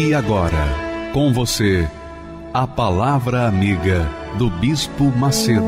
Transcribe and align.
E 0.00 0.14
agora, 0.14 1.10
com 1.12 1.32
você, 1.32 1.90
a 2.54 2.68
Palavra 2.68 3.48
Amiga 3.48 4.08
do 4.38 4.48
Bispo 4.48 5.10
Macedo. 5.10 5.60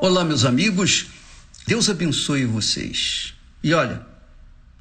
Olá, 0.00 0.22
meus 0.24 0.44
amigos, 0.44 1.08
Deus 1.66 1.90
abençoe 1.90 2.44
vocês. 2.44 3.34
E 3.64 3.74
olha, 3.74 4.06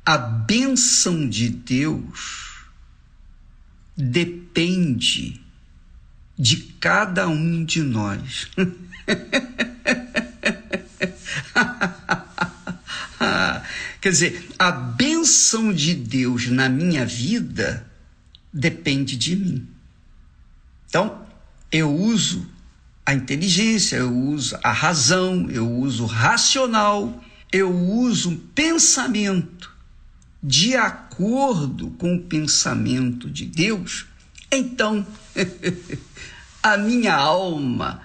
a 0.06 0.16
bênção 0.16 1.28
de 1.28 1.50
Deus 1.50 2.66
depende 3.98 5.42
de 6.38 6.56
cada 6.80 7.28
um 7.28 7.66
de 7.66 7.82
nós. 7.82 8.48
Quer 14.02 14.12
dizer, 14.12 14.50
a 14.58 14.72
bênção 14.72 15.74
de 15.74 15.94
Deus 15.94 16.48
na 16.48 16.70
minha 16.70 17.06
vida 17.06 17.86
depende 18.52 19.18
de 19.18 19.36
mim. 19.36 19.68
Então, 20.88 21.22
eu 21.72 21.94
uso 21.94 22.48
a 23.06 23.14
inteligência, 23.14 23.98
eu 23.98 24.16
uso 24.16 24.58
a 24.64 24.72
razão, 24.72 25.50
eu 25.50 25.70
uso 25.70 26.04
o 26.04 26.08
racional, 26.08 27.24
eu 27.52 27.72
uso 27.72 28.32
o 28.32 28.38
pensamento 28.38 29.72
de 30.42 30.76
acordo 30.76 31.92
com 31.92 32.16
o 32.16 32.22
pensamento 32.22 33.30
de 33.30 33.46
Deus, 33.46 34.06
então 34.52 35.06
a 36.64 36.78
minha 36.78 37.16
alma 37.16 38.02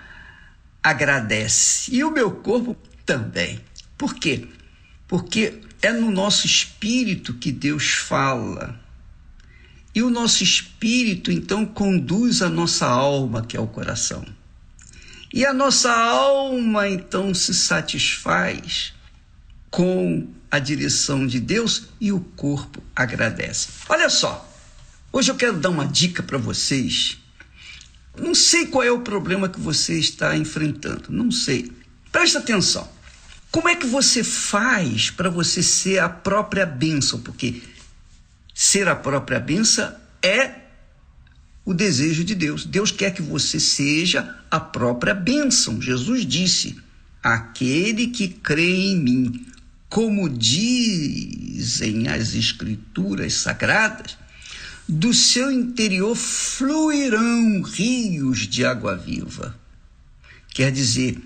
agradece 0.85 1.95
e 1.95 2.05
o 2.05 2.11
meu 2.11 2.31
corpo 2.31 2.77
também. 3.07 3.59
Por 3.97 4.15
quê? 4.15 4.47
Porque 5.09 5.61
é 5.81 5.91
no 5.91 6.11
nosso 6.11 6.47
espírito 6.47 7.33
que 7.33 7.51
Deus 7.51 7.95
fala. 7.95 8.79
E 9.95 10.03
o 10.03 10.11
nosso 10.11 10.43
espírito 10.43 11.33
então 11.33 11.65
conduz 11.65 12.43
a 12.43 12.51
nossa 12.51 12.87
alma, 12.87 13.47
que 13.47 13.57
é 13.57 13.61
o 13.61 13.67
coração. 13.67 14.25
E 15.33 15.47
a 15.47 15.55
nossa 15.55 15.91
alma 15.91 16.89
então 16.89 17.33
se 17.33 17.55
satisfaz 17.55 18.93
com 19.71 20.29
a 20.51 20.59
direção 20.59 21.27
de 21.27 21.41
Deus 21.41 21.85
e 22.01 22.13
o 22.13 22.21
corpo 22.21 22.83
agradece. 22.95 23.69
Olha 23.89 24.09
só, 24.11 24.49
hoje 25.13 25.31
eu 25.31 25.35
quero 25.35 25.59
dar 25.59 25.71
uma 25.71 25.87
dica 25.87 26.23
para 26.23 26.39
vocês. 26.39 27.19
Não 28.17 28.35
sei 28.35 28.67
qual 28.67 28.85
é 28.85 28.93
o 28.93 29.01
problema 29.01 29.49
que 29.49 29.61
você 29.61 29.99
está 29.99 30.37
enfrentando, 30.37 31.11
não 31.11 31.31
sei. 31.31 31.73
Presta 32.13 32.39
atenção. 32.39 32.89
Como 33.51 33.69
é 33.69 33.77
que 33.77 33.87
você 33.87 34.23
faz 34.25 35.11
para 35.11 35.31
você 35.31 35.63
ser 35.63 35.99
a 35.99 36.09
própria 36.09 36.67
bênção? 36.67 37.21
Porque 37.21 37.63
ser 38.55 38.89
a 38.89 38.97
própria 38.97 39.41
bênção 39.41 39.93
é 40.23 40.65
o 41.65 41.73
desejo 41.73 42.25
de 42.25 42.35
Deus. 42.35 42.65
Deus 42.65 42.91
quer 42.91 43.13
que 43.13 43.23
você 43.23 43.59
seja 43.59 44.37
a 44.51 44.61
própria 44.61 45.15
bênção. 45.15 45.81
Jesus 45.81 46.27
disse: 46.27 46.77
Aquele 47.23 48.09
que 48.09 48.29
crê 48.29 48.75
em 48.75 48.97
mim, 48.97 49.47
como 49.89 50.29
dizem 50.29 52.09
as 52.09 52.35
Escrituras 52.35 53.35
sagradas, 53.35 54.19
do 54.89 55.15
seu 55.15 55.51
interior 55.51 56.15
fluirão 56.15 57.63
rios 57.63 58.41
de 58.41 58.65
água 58.65 58.97
viva. 58.97 59.59
Quer 60.51 60.71
dizer, 60.71 61.19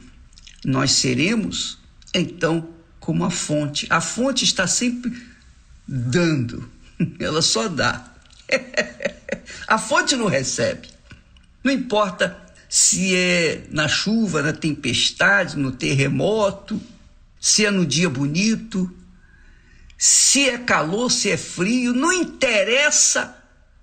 nós 0.64 0.92
seremos 0.92 1.78
então 2.14 2.68
como 3.00 3.24
a 3.24 3.30
fonte. 3.30 3.86
A 3.90 4.00
fonte 4.00 4.44
está 4.44 4.66
sempre 4.66 5.12
dando, 5.86 6.70
ela 7.18 7.42
só 7.42 7.68
dá. 7.68 8.12
a 9.66 9.78
fonte 9.78 10.14
não 10.14 10.26
recebe. 10.26 10.88
Não 11.64 11.72
importa 11.72 12.40
se 12.68 13.14
é 13.14 13.66
na 13.70 13.88
chuva, 13.88 14.42
na 14.42 14.52
tempestade, 14.52 15.56
no 15.56 15.72
terremoto, 15.72 16.80
se 17.40 17.64
é 17.66 17.70
no 17.70 17.84
dia 17.84 18.08
bonito, 18.08 18.94
se 19.96 20.48
é 20.48 20.58
calor, 20.58 21.10
se 21.10 21.30
é 21.30 21.36
frio, 21.36 21.92
não 21.92 22.12
interessa 22.12 23.37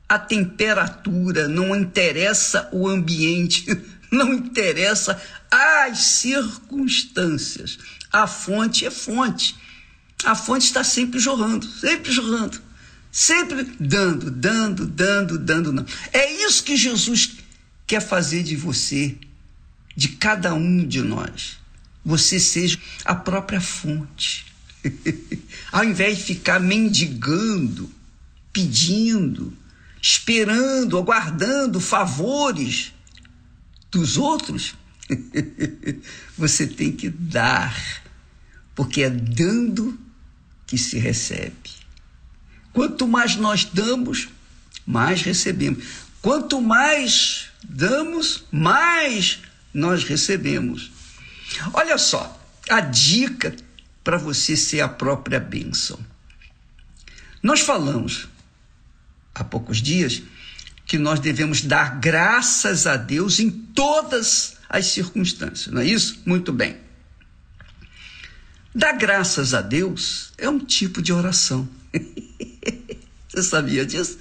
a 0.08 0.20
temperatura, 0.20 1.48
não 1.48 1.76
interessa 1.76 2.70
o 2.72 2.88
ambiente, 2.88 3.66
não 4.12 4.34
interessa 4.34 5.20
as 5.50 6.00
circunstâncias. 6.00 7.78
A 8.12 8.28
fonte 8.28 8.86
é 8.86 8.92
fonte. 8.92 9.56
A 10.24 10.36
fonte 10.36 10.66
está 10.66 10.84
sempre 10.84 11.20
jorrando, 11.20 11.66
sempre 11.68 12.12
jorrando, 12.12 12.62
sempre 13.12 13.64
dando, 13.80 14.32
dando, 14.32 14.86
dando, 14.88 15.38
dando. 15.38 15.74
Não. 15.74 15.86
É 16.14 16.32
isso 16.46 16.64
que 16.64 16.78
Jesus 16.78 17.38
quer 17.86 18.00
fazer 18.00 18.44
de 18.44 18.56
você, 18.56 19.18
de 19.96 20.10
cada 20.10 20.54
um 20.54 20.86
de 20.86 21.02
nós. 21.02 21.58
Você 22.04 22.40
seja 22.40 22.80
a 23.04 23.16
própria 23.16 23.60
fonte. 23.60 24.46
Ao 25.72 25.84
invés 25.84 26.20
de 26.20 26.24
ficar 26.24 26.60
mendigando, 26.60 27.92
pedindo, 28.54 29.52
esperando, 30.08 31.00
aguardando 31.00 31.80
favores 31.80 32.94
dos 33.90 34.18
outros, 34.18 34.76
você 36.38 36.68
tem 36.68 36.92
que 36.92 37.10
dar 37.10 38.04
porque 38.76 39.02
é 39.02 39.10
dando 39.10 40.00
que 40.68 40.78
se 40.78 41.00
recebe. 41.00 41.72
Quanto 42.72 43.08
mais 43.08 43.36
nós 43.36 43.66
damos, 43.66 44.30
mais 44.86 45.24
recebemos. 45.24 45.84
Quanto 46.22 46.62
mais 46.62 47.48
damos, 47.64 48.46
mais 48.52 49.40
nós 49.74 50.04
recebemos. 50.04 50.92
Olha 51.74 51.98
só, 51.98 52.40
a 52.70 52.80
dica 52.80 53.56
para 54.04 54.20
você 54.20 54.56
ser 54.56 54.82
a 54.82 54.88
própria 54.88 55.40
bênção. 55.40 56.00
Nós 57.42 57.62
falamos 57.62 58.28
há 59.36 59.44
poucos 59.44 59.82
dias 59.82 60.24
que 60.86 60.98
nós 60.98 61.20
devemos 61.20 61.62
dar 61.62 62.00
graças 62.00 62.88
a 62.88 62.96
Deus 62.96 63.40
em 63.40 63.50
todas 63.50 64.56
as 64.70 64.88
circunstâncias, 64.88 65.74
não 65.74 65.82
é 65.82 65.86
isso? 65.86 66.22
Muito 66.26 66.54
bem. 66.54 66.78
Dar 68.74 68.94
graças 68.94 69.54
a 69.54 69.62
Deus 69.62 70.34
é 70.38 70.50
um 70.50 70.60
tipo 70.60 71.02
de 71.02 71.14
oração. 71.14 71.68
você 73.28 73.44
sabia 73.44 73.86
disso? 73.86 74.20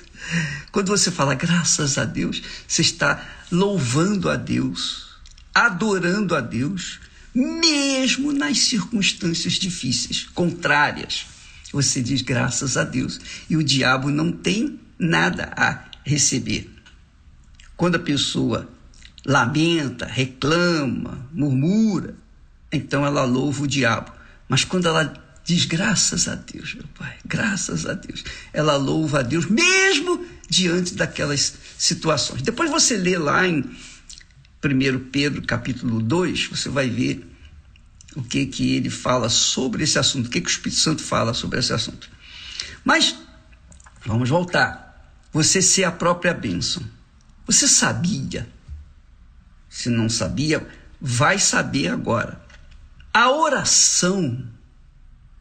Quando 0.70 0.88
você 0.88 1.10
fala 1.10 1.34
graças 1.34 1.98
a 1.98 2.04
Deus, 2.04 2.42
você 2.66 2.82
está 2.82 3.24
louvando 3.50 4.30
a 4.30 4.36
Deus, 4.36 5.16
adorando 5.54 6.34
a 6.34 6.40
Deus, 6.40 7.00
mesmo 7.34 8.32
nas 8.32 8.58
circunstâncias 8.58 9.54
difíceis, 9.54 10.26
contrárias. 10.34 11.26
Você 11.72 12.00
diz 12.00 12.22
graças 12.22 12.76
a 12.76 12.84
Deus 12.84 13.20
e 13.50 13.56
o 13.56 13.64
diabo 13.64 14.08
não 14.08 14.30
tem 14.30 14.78
nada 14.98 15.52
a 15.56 15.84
receber. 16.04 16.70
Quando 17.76 17.96
a 17.96 18.00
pessoa 18.00 18.68
lamenta, 19.24 20.06
reclama, 20.06 21.28
murmura, 21.32 22.14
então 22.70 23.04
ela 23.04 23.24
louva 23.24 23.64
o 23.64 23.66
diabo. 23.66 24.12
Mas 24.48 24.64
quando 24.64 24.86
ela 24.86 25.12
diz 25.44 25.64
graças 25.64 26.28
a 26.28 26.34
Deus, 26.34 26.74
meu 26.74 26.86
Pai, 26.98 27.16
graças 27.24 27.86
a 27.86 27.94
Deus, 27.94 28.24
ela 28.52 28.76
louva 28.76 29.20
a 29.20 29.22
Deus 29.22 29.46
mesmo 29.46 30.24
diante 30.48 30.94
daquelas 30.94 31.54
situações. 31.78 32.42
Depois 32.42 32.70
você 32.70 32.96
lê 32.96 33.18
lá 33.18 33.46
em 33.46 33.60
1 33.62 35.10
Pedro 35.10 35.42
capítulo 35.42 36.00
2, 36.00 36.46
você 36.46 36.68
vai 36.68 36.88
ver 36.88 37.26
o 38.16 38.22
que 38.22 38.46
que 38.46 38.76
ele 38.76 38.90
fala 38.90 39.28
sobre 39.28 39.84
esse 39.84 39.98
assunto, 39.98 40.26
o 40.26 40.30
que 40.30 40.40
que 40.40 40.48
o 40.48 40.50
Espírito 40.50 40.80
Santo 40.80 41.02
fala 41.02 41.34
sobre 41.34 41.58
esse 41.58 41.72
assunto. 41.72 42.08
Mas 42.84 43.14
vamos 44.06 44.28
voltar. 44.28 44.83
Você 45.34 45.60
ser 45.60 45.82
a 45.82 45.90
própria 45.90 46.32
bênção. 46.32 46.80
Você 47.44 47.66
sabia? 47.66 48.48
Se 49.68 49.90
não 49.90 50.08
sabia, 50.08 50.64
vai 51.00 51.40
saber 51.40 51.88
agora. 51.88 52.40
A 53.12 53.30
oração 53.32 54.48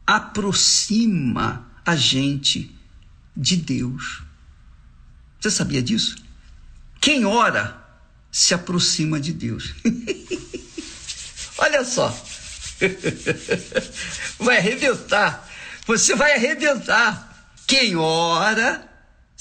aproxima 0.04 1.64
a 1.86 1.94
gente 1.94 2.74
de 3.36 3.56
Deus. 3.56 4.24
Você 5.40 5.52
sabia 5.52 5.80
disso? 5.80 6.16
Quem 7.00 7.24
ora 7.24 7.80
se 8.32 8.52
aproxima 8.52 9.20
de 9.20 9.32
Deus. 9.32 9.74
Olha 11.56 11.84
só. 11.84 12.08
Vai 14.40 14.58
arrebentar. 14.58 15.48
Você 15.86 16.16
vai 16.16 16.32
arrebentar. 16.32 17.48
Quem 17.66 17.94
ora 17.94 18.93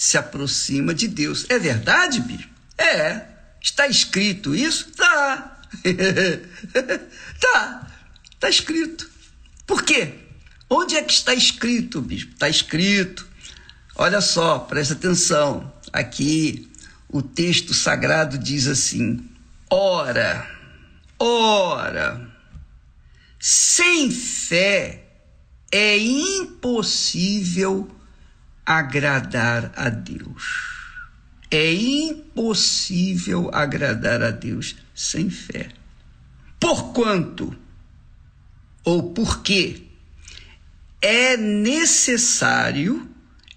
se 0.03 0.17
aproxima 0.17 0.93
de 0.93 1.07
Deus. 1.07 1.45
É 1.47 1.57
verdade, 1.57 2.19
bicho? 2.19 2.49
É. 2.77 3.21
Está 3.61 3.87
escrito 3.87 4.53
isso? 4.53 4.91
Tá. 4.91 5.61
tá. 7.39 7.87
Está 8.33 8.49
escrito. 8.49 9.09
Por 9.65 9.81
quê? 9.81 10.15
Onde 10.69 10.97
é 10.97 11.01
que 11.01 11.13
está 11.13 11.33
escrito, 11.33 12.01
bispo? 12.01 12.33
Está 12.33 12.49
escrito. 12.49 13.25
Olha 13.95 14.19
só, 14.19 14.59
presta 14.59 14.93
atenção. 14.93 15.71
Aqui 15.93 16.69
o 17.07 17.21
texto 17.21 17.73
sagrado 17.73 18.37
diz 18.37 18.67
assim: 18.67 19.25
ora, 19.69 20.45
ora, 21.17 22.29
sem 23.39 24.11
fé 24.11 25.05
é 25.71 25.97
impossível 25.97 27.89
agradar 28.65 29.71
a 29.75 29.89
Deus. 29.89 30.71
É 31.51 31.73
impossível 31.73 33.51
agradar 33.53 34.23
a 34.23 34.31
Deus 34.31 34.77
sem 34.95 35.29
fé. 35.29 35.69
Porquanto 36.59 37.55
ou 38.83 39.13
porque 39.13 39.83
é 41.01 41.37
necessário, 41.37 43.07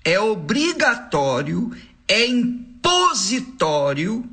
é 0.04 0.20
obrigatório, 0.20 1.74
é 2.06 2.26
impositório 2.26 4.28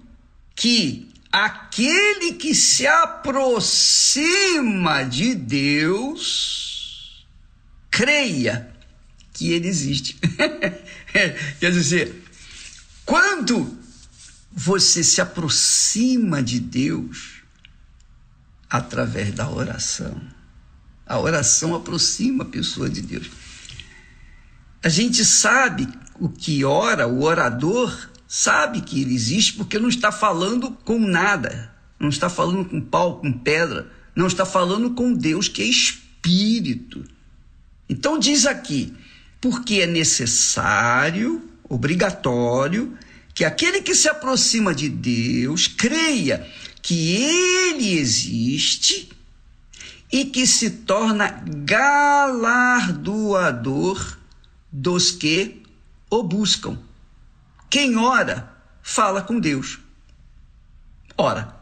que 0.56 1.10
aquele 1.32 2.34
que 2.34 2.54
se 2.54 2.86
aproxima 2.86 5.04
de 5.04 5.34
Deus 5.36 7.26
creia 7.90 8.73
que 9.34 9.52
ele 9.52 9.68
existe. 9.68 10.18
Quer 11.60 11.72
dizer, 11.72 12.24
quando 13.04 13.78
você 14.52 15.04
se 15.04 15.20
aproxima 15.20 16.42
de 16.42 16.60
Deus 16.60 17.42
através 18.70 19.34
da 19.34 19.50
oração, 19.50 20.22
a 21.06 21.20
oração 21.20 21.76
aproxima 21.76 22.44
a 22.44 22.48
pessoa 22.48 22.90
de 22.90 23.02
Deus. 23.02 23.30
A 24.84 24.90
gente 24.90 25.26
sabe 25.26 25.88
o 26.20 26.30
que 26.30 26.64
ora, 26.64 27.08
o 27.08 27.24
orador 27.24 28.10
sabe 28.28 28.82
que 28.82 29.02
ele 29.02 29.14
existe 29.14 29.54
porque 29.54 29.80
não 29.80 29.90
está 29.90 30.12
falando 30.12 30.72
com 30.72 31.00
nada, 31.00 31.74
não 32.00 32.10
está 32.10 32.30
falando 32.30 32.66
com 32.66 32.82
pau, 32.82 33.20
com 33.20 33.32
pedra, 33.32 33.92
não 34.16 34.28
está 34.28 34.46
falando 34.46 34.92
com 34.92 35.14
Deus 35.14 35.48
que 35.48 35.62
é 35.62 35.66
espírito. 35.66 37.04
Então 37.88 38.18
diz 38.18 38.46
aqui, 38.46 38.94
porque 39.44 39.82
é 39.82 39.86
necessário, 39.86 41.52
obrigatório, 41.68 42.98
que 43.34 43.44
aquele 43.44 43.82
que 43.82 43.94
se 43.94 44.08
aproxima 44.08 44.74
de 44.74 44.88
Deus 44.88 45.68
creia 45.68 46.50
que 46.82 47.14
ele 47.14 47.98
existe 47.98 49.10
e 50.10 50.24
que 50.24 50.48
se 50.48 50.70
torna 50.70 51.44
galardoador 51.46 54.18
dos 54.72 55.12
que 55.12 55.62
o 56.10 56.24
buscam. 56.24 56.80
Quem 57.70 57.98
ora, 57.98 58.50
fala 58.82 59.22
com 59.22 59.42
Deus. 59.42 59.78
Ora, 61.18 61.54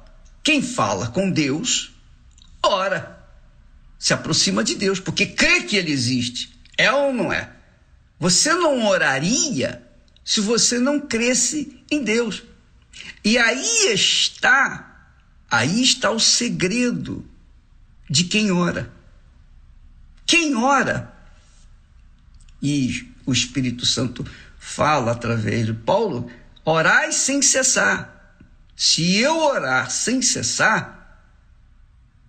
quem 0.44 0.62
fala 0.62 1.08
com 1.08 1.32
Deus, 1.32 1.92
ora, 2.62 3.26
se 3.98 4.14
aproxima 4.14 4.64
de 4.64 4.76
Deus, 4.76 5.00
porque 5.00 5.26
crê 5.26 5.64
que 5.64 5.76
ele 5.76 5.92
existe. 5.92 6.56
É 6.78 6.92
ou 6.92 7.12
não 7.12 7.34
é? 7.34 7.60
Você 8.22 8.54
não 8.54 8.86
oraria 8.86 9.82
se 10.24 10.42
você 10.42 10.78
não 10.78 11.00
cresce 11.00 11.84
em 11.90 12.04
Deus. 12.04 12.44
E 13.26 13.36
aí 13.36 13.92
está, 13.92 15.10
aí 15.50 15.82
está 15.82 16.12
o 16.12 16.20
segredo 16.20 17.28
de 18.08 18.26
quem 18.26 18.52
ora. 18.52 18.94
Quem 20.24 20.56
ora, 20.56 21.12
e 22.62 23.12
o 23.26 23.34
Espírito 23.34 23.88
Santo 23.88 24.24
fala 24.60 25.14
através 25.14 25.66
de 25.66 25.74
Paulo, 25.74 26.32
orai 26.64 27.12
sem 27.12 27.42
cessar. 27.42 28.38
Se 28.76 29.18
eu 29.18 29.40
orar 29.40 29.90
sem 29.90 30.22
cessar, 30.22 31.26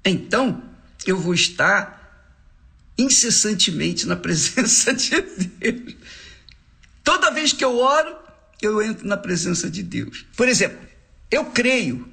então 0.02 0.62
eu 1.04 1.18
vou 1.18 1.34
estar 1.34 2.01
incessantemente 3.02 4.06
na 4.06 4.16
presença 4.16 4.93
de 4.94 5.20
Deus. 5.20 5.96
Toda 7.02 7.31
vez 7.31 7.52
que 7.52 7.64
eu 7.64 7.78
oro, 7.78 8.16
eu 8.60 8.82
entro 8.82 9.06
na 9.06 9.16
presença 9.16 9.69
de 9.70 9.82
Deus. 9.82 10.25
Por 10.37 10.49
exemplo, 10.49 10.78
eu 11.31 11.46
creio 11.46 12.08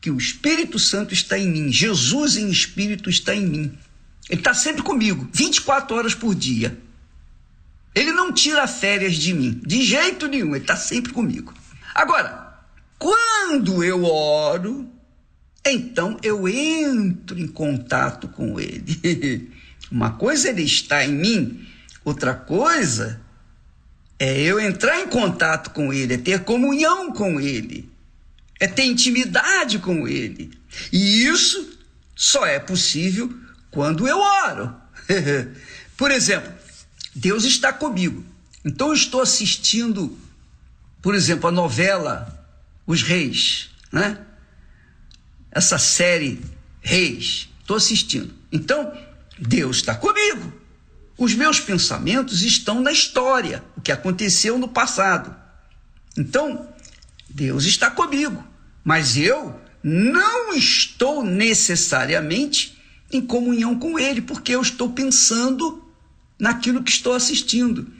que 0.00 0.10
o 0.10 0.16
Espírito 0.16 0.78
Santo 0.78 1.12
está 1.12 1.38
em 1.38 1.48
mim, 1.48 1.72
Jesus 1.72 2.36
em 2.36 2.48
espírito 2.48 3.10
está 3.10 3.34
em 3.34 3.44
mim. 3.44 3.78
Ele 4.28 4.40
está 4.40 4.54
sempre 4.54 4.82
comigo, 4.82 5.28
24 5.32 5.96
horas 5.96 6.14
por 6.14 6.34
dia. 6.34 6.78
Ele 7.94 8.12
não 8.12 8.32
tira 8.32 8.66
férias 8.68 9.16
de 9.16 9.34
mim, 9.34 9.60
de 9.66 9.82
jeito 9.82 10.28
nenhum, 10.28 10.54
ele 10.54 10.64
está 10.64 10.76
sempre 10.76 11.12
comigo. 11.12 11.52
Agora, 11.92 12.54
quando 12.98 13.82
eu 13.82 14.04
oro, 14.04 14.88
então 15.66 16.16
eu 16.22 16.48
entro 16.48 17.38
em 17.38 17.48
contato 17.48 18.28
com 18.28 18.60
ele. 18.60 19.50
Uma 19.90 20.12
coisa 20.12 20.48
é 20.48 20.50
ele 20.50 20.62
está 20.62 21.04
em 21.04 21.12
mim, 21.12 21.66
outra 22.04 22.34
coisa 22.34 23.20
é 24.18 24.40
eu 24.40 24.60
entrar 24.60 25.00
em 25.00 25.08
contato 25.08 25.70
com 25.70 25.92
ele, 25.92 26.14
é 26.14 26.18
ter 26.18 26.40
comunhão 26.44 27.12
com 27.12 27.40
ele 27.40 27.90
é 28.60 28.66
ter 28.66 28.84
intimidade 28.84 29.78
com 29.78 30.06
Ele. 30.06 30.50
E 30.92 31.24
isso 31.24 31.78
só 32.14 32.44
é 32.44 32.60
possível 32.60 33.34
quando 33.70 34.06
eu 34.06 34.18
oro. 34.18 34.76
por 35.96 36.10
exemplo, 36.10 36.52
Deus 37.14 37.44
está 37.44 37.72
comigo. 37.72 38.22
Então 38.62 38.88
eu 38.88 38.94
estou 38.94 39.22
assistindo, 39.22 40.16
por 41.00 41.14
exemplo, 41.14 41.48
a 41.48 41.52
novela 41.52 42.46
Os 42.86 43.02
Reis, 43.02 43.70
né? 43.90 44.18
Essa 45.50 45.78
série 45.78 46.40
Reis, 46.82 47.48
estou 47.60 47.78
assistindo. 47.78 48.32
Então, 48.52 48.92
Deus 49.40 49.78
está 49.78 49.94
comigo. 49.94 50.52
Os 51.16 51.34
meus 51.34 51.60
pensamentos 51.60 52.42
estão 52.42 52.80
na 52.80 52.92
história, 52.92 53.64
o 53.76 53.80
que 53.80 53.92
aconteceu 53.92 54.58
no 54.58 54.68
passado. 54.68 55.34
Então, 56.16 56.68
Deus 57.28 57.64
está 57.64 57.90
comigo. 57.90 58.44
Mas 58.84 59.16
eu 59.16 59.58
não 59.82 60.52
estou 60.52 61.24
necessariamente 61.24 62.78
em 63.12 63.20
comunhão 63.20 63.78
com 63.78 63.98
Ele, 63.98 64.20
porque 64.20 64.54
eu 64.54 64.60
estou 64.60 64.92
pensando 64.92 65.90
naquilo 66.38 66.82
que 66.82 66.90
estou 66.90 67.14
assistindo, 67.14 67.92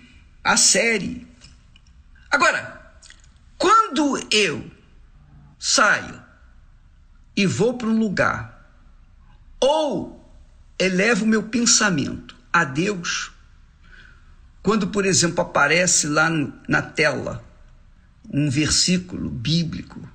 a 0.42 0.56
série. 0.56 1.26
Agora, 2.30 2.94
quando 3.58 4.18
eu 4.30 4.70
saio 5.58 6.22
e 7.36 7.46
vou 7.46 7.74
para 7.74 7.88
um 7.88 7.98
lugar, 7.98 8.72
ou 9.60 10.19
elevo 10.80 11.26
meu 11.26 11.42
pensamento 11.42 12.34
a 12.50 12.64
Deus, 12.64 13.30
quando, 14.62 14.88
por 14.88 15.04
exemplo, 15.04 15.42
aparece 15.42 16.06
lá 16.06 16.30
na 16.66 16.82
tela 16.82 17.44
um 18.32 18.48
versículo 18.48 19.28
bíblico 19.28 20.08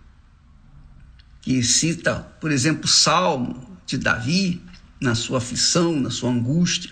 que 1.42 1.62
cita, 1.62 2.28
por 2.42 2.52
exemplo, 2.52 2.86
o 2.86 2.88
Salmo 2.88 3.78
de 3.86 3.98
Davi, 3.98 4.62
na 5.00 5.14
sua 5.14 5.38
aflição, 5.38 6.00
na 6.00 6.10
sua 6.10 6.32
angústia. 6.32 6.92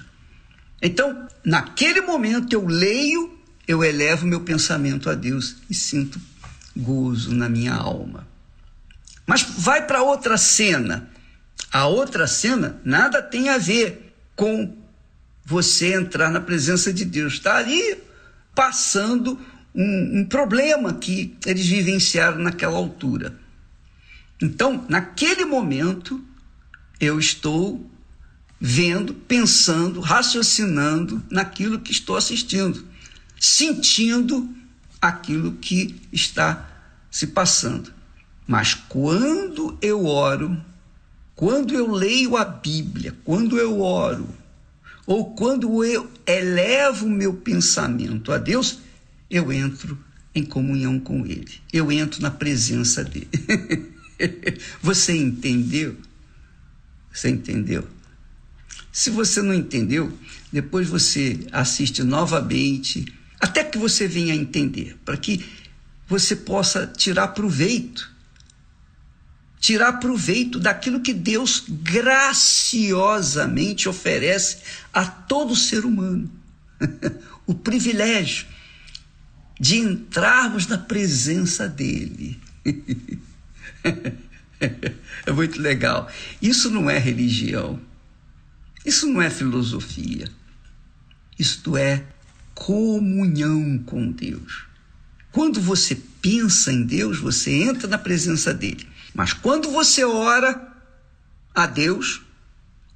Então, 0.80 1.27
naquele 1.44 2.01
momento 2.01 2.53
eu 2.53 2.68
leio, 2.68 3.36
eu 3.68 3.84
elevo 3.84 4.27
meu 4.27 4.42
pensamento 4.42 5.10
a 5.10 5.15
Deus 5.15 5.56
e 5.70 5.74
sinto 5.74 6.22
gozo 6.75 7.34
na 7.34 7.50
minha 7.50 7.74
alma. 7.74 8.27
Mas 9.25 9.42
vai 9.42 9.88
para 9.88 10.03
outra 10.03 10.38
cena. 10.38 11.10
A 11.74 11.88
outra 11.88 12.27
cena 12.27 12.80
nada 12.86 13.20
tem 13.20 13.50
a 13.50 13.58
ver 13.58 14.13
com 14.36 14.77
você 15.44 15.96
entrar 15.96 16.30
na 16.30 16.39
presença 16.39 16.94
de 16.94 17.03
Deus. 17.03 17.34
Está 17.34 17.58
ali 17.58 17.98
passando 18.53 19.39
um, 19.74 20.20
um 20.20 20.25
problema 20.25 20.94
que 20.94 21.36
eles 21.44 21.65
vivenciaram 21.65 22.38
naquela 22.38 22.77
altura. 22.77 23.39
Então, 24.39 24.86
naquele 24.88 25.46
momento, 25.46 26.24
eu 27.00 27.18
estou 27.18 27.89
vendo, 28.62 29.15
pensando, 29.15 30.00
raciocinando 30.00 31.24
naquilo 31.30 31.80
que 31.80 31.92
estou 31.92 32.15
assistindo, 32.15 32.88
sentindo 33.39 34.48
aquilo 35.01 35.53
que 35.53 36.00
está 36.12 36.70
se 37.10 37.27
passando. 37.27 37.92
Mas 38.46 38.75
quando 38.75 39.75
eu 39.82 40.06
oro, 40.06 40.63
quando 41.43 41.75
eu 41.75 41.91
leio 41.91 42.38
a 42.38 42.45
Bíblia, 42.45 43.13
quando 43.25 43.57
eu 43.57 43.81
oro, 43.81 44.29
ou 45.05 45.35
quando 45.35 45.83
eu 45.83 46.09
elevo 46.25 47.05
o 47.05 47.09
meu 47.09 47.33
pensamento 47.33 48.31
a 48.31 48.38
Deus, 48.38 48.79
eu 49.29 49.51
entro 49.51 50.01
em 50.33 50.41
comunhão 50.45 50.97
com 50.97 51.25
Ele, 51.25 51.51
eu 51.73 51.91
entro 51.91 52.21
na 52.21 52.31
presença 52.31 53.03
dele. 53.03 53.27
você 54.81 55.17
entendeu? 55.17 55.97
Você 57.12 57.27
entendeu? 57.27 57.85
Se 58.89 59.09
você 59.09 59.41
não 59.41 59.53
entendeu, 59.53 60.17
depois 60.50 60.88
você 60.88 61.45
assiste 61.51 62.03
novamente, 62.03 63.03
até 63.41 63.65
que 63.65 63.77
você 63.77 64.07
venha 64.07 64.33
a 64.33 64.38
entender, 64.38 64.95
para 65.03 65.17
que 65.17 65.43
você 66.07 66.38
possa 66.38 66.88
tirar 66.88 67.27
proveito 67.27 68.12
tirar 69.63 69.93
proveito 69.93 70.60
daquilo 70.60 71.00
que 71.00 71.13
Deus 71.13 71.63
graciosamente 71.70 73.88
oferece 73.88 74.58
a 74.91 75.05
todo 75.05 75.55
ser 75.55 75.86
humano. 75.86 76.29
o 77.48 77.55
privilégio 77.55 78.46
de 79.58 79.77
entrarmos 79.77 80.67
na 80.67 80.77
presença 80.77 81.70
dele. 81.70 82.38
é 85.25 85.32
muito 85.32 85.62
legal. 85.62 86.12
Isso 86.41 86.70
não 86.70 86.89
é 86.89 86.98
religião. 86.98 87.79
Isso 88.86 89.08
não 89.08 89.22
é 89.22 89.29
filosofia. 89.29 90.27
Isto 91.39 91.77
é 91.77 92.03
comunhão 92.53 93.82
com 93.86 94.12
Deus. 94.12 94.65
Quando 95.32 95.62
você 95.62 95.96
pensa 96.22 96.70
em 96.70 96.84
Deus, 96.84 97.17
você 97.17 97.63
entra 97.63 97.88
na 97.88 97.98
presença 97.98 98.53
dele. 98.53 98.91
Mas 99.13 99.34
quando 99.34 99.70
você 99.72 100.03
ora 100.03 100.74
a 101.53 101.67
Deus, 101.67 102.22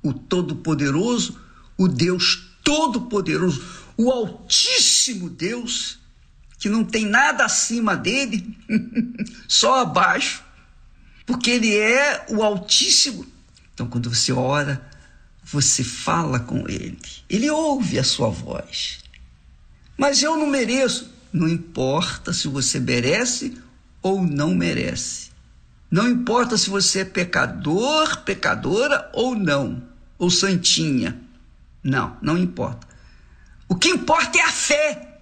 o 0.01 0.13
Todo-Poderoso, 0.13 1.39
o 1.77 1.87
Deus 1.87 2.49
Todo-Poderoso, 2.63 3.63
o 3.95 4.11
Altíssimo 4.11 5.29
Deus, 5.29 5.99
que 6.57 6.69
não 6.69 6.83
tem 6.83 7.05
nada 7.05 7.45
acima 7.45 7.95
dele, 7.95 8.57
só 9.47 9.81
abaixo, 9.81 10.43
porque 11.25 11.51
ele 11.51 11.75
é 11.75 12.25
o 12.29 12.41
Altíssimo. 12.41 13.25
Então, 13.73 13.87
quando 13.87 14.13
você 14.13 14.31
ora, 14.31 14.89
você 15.43 15.83
fala 15.83 16.39
com 16.39 16.67
ele, 16.67 16.97
ele 17.29 17.49
ouve 17.49 17.99
a 17.99 18.03
sua 18.03 18.29
voz. 18.29 18.99
Mas 19.97 20.21
eu 20.21 20.35
não 20.37 20.47
mereço. 20.47 21.15
Não 21.31 21.47
importa 21.47 22.31
se 22.31 22.47
você 22.47 22.79
merece 22.79 23.57
ou 24.01 24.21
não 24.21 24.55
merece. 24.55 25.31
Não 25.89 26.07
importa 26.07 26.57
se 26.57 26.69
você 26.69 26.99
é 26.99 27.05
pecador, 27.05 28.23
pecadora 28.23 29.09
ou 29.13 29.35
não, 29.35 29.83
ou 30.17 30.29
santinha. 30.29 31.19
Não, 31.83 32.17
não 32.21 32.37
importa. 32.37 32.85
O 33.69 33.75
que 33.75 33.89
importa 33.89 34.37
é 34.37 34.41
a 34.41 34.51
fé. 34.51 35.19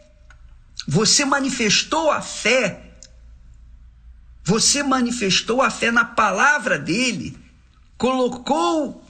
Você 0.87 1.23
manifestou 1.25 2.11
a 2.11 2.21
fé. 2.21 2.81
Você 4.43 4.83
manifestou 4.83 5.61
a 5.61 5.69
fé 5.71 5.91
na 5.91 6.05
palavra 6.05 6.77
dele, 6.77 7.35
colocou 7.97 9.03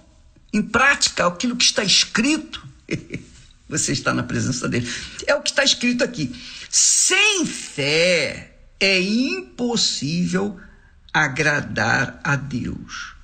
em 0.53 0.61
prática 0.61 1.27
aquilo 1.27 1.57
que 1.57 1.65
está 1.65 1.83
escrito. 1.83 2.65
Você 3.67 3.91
está 3.91 4.13
na 4.13 4.23
presença 4.23 4.69
dele. 4.69 4.89
É 5.25 5.35
o 5.35 5.41
que 5.41 5.49
está 5.49 5.63
escrito 5.63 6.03
aqui. 6.03 6.33
Sem 6.69 7.45
fé 7.45 8.55
é 8.79 9.01
impossível 9.01 10.57
agradar 11.15 12.19
a 12.21 12.35
Deus. 12.35 13.15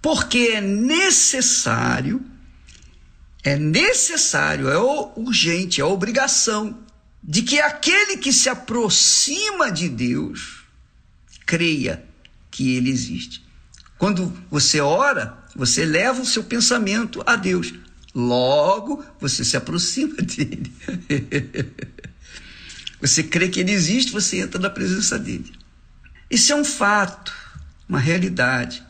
Porque 0.00 0.52
é 0.54 0.62
necessário, 0.62 2.24
é 3.44 3.54
necessário, 3.54 4.70
é 4.70 4.78
urgente, 4.78 5.78
é 5.78 5.84
obrigação 5.84 6.82
de 7.22 7.42
que 7.42 7.60
aquele 7.60 8.16
que 8.16 8.32
se 8.32 8.48
aproxima 8.48 9.70
de 9.70 9.90
Deus 9.90 10.64
creia 11.44 12.02
que 12.50 12.76
ele 12.76 12.88
existe. 12.88 13.44
Quando 13.98 14.32
você 14.50 14.80
ora, 14.80 15.44
você 15.54 15.84
leva 15.84 16.22
o 16.22 16.26
seu 16.26 16.44
pensamento 16.44 17.22
a 17.26 17.36
Deus. 17.36 17.74
Logo, 18.14 19.04
você 19.20 19.44
se 19.44 19.54
aproxima 19.54 20.16
dele. 20.22 20.72
você 22.98 23.22
crê 23.22 23.50
que 23.50 23.60
ele 23.60 23.72
existe, 23.72 24.12
você 24.12 24.38
entra 24.38 24.58
na 24.58 24.70
presença 24.70 25.18
dele. 25.18 25.52
Isso 26.30 26.52
é 26.52 26.56
um 26.56 26.64
fato, 26.64 27.32
uma 27.88 28.00
realidade. 28.00 28.82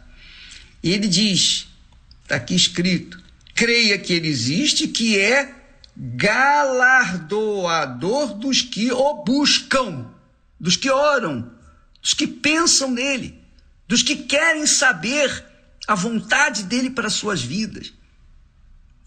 E 0.83 0.91
ele 0.91 1.07
diz, 1.09 1.69
está 2.23 2.37
aqui 2.37 2.55
escrito, 2.55 3.19
creia 3.55 3.99
que 3.99 4.13
ele 4.13 4.29
existe, 4.29 4.87
que 4.89 5.19
é 5.19 5.55
galardoador 5.97 8.35
dos 8.35 8.61
que 8.63 8.93
o 8.93 9.25
buscam, 9.25 10.11
dos 10.59 10.77
que 10.77 10.91
oram, 10.91 11.53
dos 12.03 12.15
que 12.15 12.27
pensam 12.27 12.91
nele, 12.91 13.41
dos 13.89 14.03
que 14.03 14.17
querem 14.17 14.67
saber 14.67 15.45
a 15.87 15.95
vontade 15.95 16.65
dele 16.65 16.91
para 16.91 17.09
suas 17.09 17.41
vidas. 17.43 17.93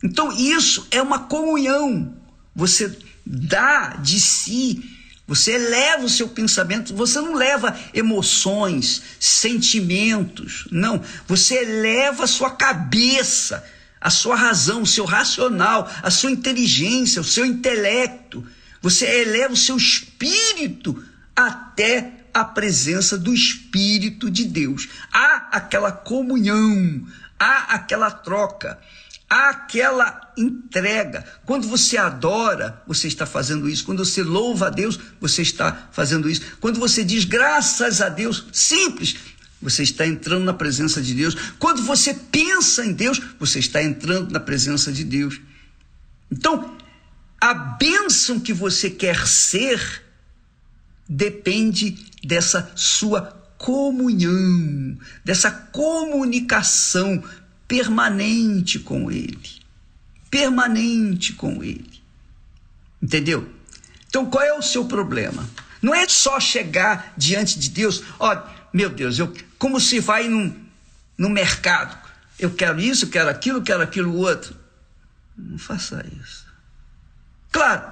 Então, 0.04 0.32
isso 0.32 0.88
é 0.92 1.02
uma 1.02 1.20
comunhão. 1.20 2.18
Você 2.56 2.98
dá 3.26 3.98
de 3.98 4.20
si 4.20 4.99
você 5.30 5.52
eleva 5.52 6.06
o 6.06 6.10
seu 6.10 6.28
pensamento, 6.28 6.96
você 6.96 7.22
não 7.22 7.36
leva 7.36 7.80
emoções, 7.94 9.04
sentimentos, 9.20 10.68
não. 10.72 11.04
Você 11.28 11.54
eleva 11.54 12.24
a 12.24 12.28
sua 12.28 12.50
cabeça, 12.50 13.64
a 14.02 14.10
sua 14.10 14.36
razão, 14.36 14.82
o 14.82 14.88
seu 14.88 15.06
racional, 15.06 15.88
a 16.02 16.10
sua 16.10 16.32
inteligência, 16.32 17.22
o 17.22 17.24
seu 17.24 17.46
intelecto. 17.46 18.44
Você 18.82 19.06
eleva 19.06 19.54
o 19.54 19.58
seu 19.58 19.78
espírito 19.78 21.04
até 21.36 22.12
a 22.34 22.44
presença 22.44 23.16
do 23.16 23.32
Espírito 23.32 24.32
de 24.32 24.46
Deus. 24.46 24.90
Há 25.14 25.50
aquela 25.52 25.92
comunhão, 25.92 27.06
há 27.40 27.76
aquela 27.76 28.10
troca 28.10 28.80
aquela 29.30 30.34
entrega. 30.36 31.24
Quando 31.46 31.68
você 31.68 31.98
adora, 31.98 32.82
você 32.88 33.08
está 33.08 33.26
fazendo 33.26 33.70
isso. 33.70 33.86
Quando 33.86 34.04
você 34.04 34.24
louva 34.24 34.68
a 34.68 34.70
Deus, 34.70 35.00
você 35.22 35.44
está 35.44 35.90
fazendo 35.92 36.30
isso. 36.30 36.42
Quando 36.60 36.80
você 36.80 37.04
diz 37.04 37.26
graças 37.26 38.02
a 38.02 38.10
Deus, 38.10 38.48
simples, 38.52 39.16
você 39.62 39.84
está 39.84 40.08
entrando 40.08 40.46
na 40.46 40.54
presença 40.54 41.02
de 41.02 41.14
Deus. 41.14 41.36
Quando 41.60 41.84
você 41.84 42.14
pensa 42.14 42.84
em 42.84 42.94
Deus, 42.94 43.22
você 43.40 43.60
está 43.60 43.84
entrando 43.84 44.32
na 44.32 44.40
presença 44.40 44.92
de 44.92 45.04
Deus. 45.04 45.40
Então, 46.32 46.76
a 47.40 47.54
bênção 47.54 48.40
que 48.40 48.54
você 48.54 48.90
quer 48.90 49.28
ser 49.28 50.04
depende 51.08 52.06
dessa 52.24 52.72
sua 52.76 53.22
comunhão, 53.58 54.98
dessa 55.24 55.52
comunicação 55.52 57.22
permanente 57.70 58.80
com 58.80 59.12
Ele. 59.12 59.40
Permanente 60.30 61.34
com 61.34 61.64
Ele. 61.64 62.02
Entendeu? 63.02 63.48
Então 64.08 64.26
qual 64.26 64.44
é 64.44 64.54
o 64.54 64.62
seu 64.62 64.86
problema? 64.86 65.48
Não 65.82 65.94
é 65.94 66.06
só 66.10 66.40
chegar 66.40 67.14
diante 67.16 67.58
de 67.60 67.70
Deus, 67.70 68.04
ó, 68.20 68.36
meu 68.74 68.90
Deus, 68.90 69.20
eu 69.20 69.34
como 69.58 69.80
se 69.80 70.00
vai 70.00 70.28
num, 70.28 70.54
num 71.18 71.30
mercado. 71.30 71.96
Eu 72.38 72.52
quero 72.52 72.82
isso, 72.82 73.06
eu 73.06 73.10
quero 73.10 73.30
aquilo, 73.30 73.60
eu 73.60 73.64
quero 73.64 73.84
aquilo 73.84 74.16
outro. 74.16 74.56
Não 75.38 75.58
faça 75.58 76.04
isso. 76.20 76.46
Claro, 77.52 77.88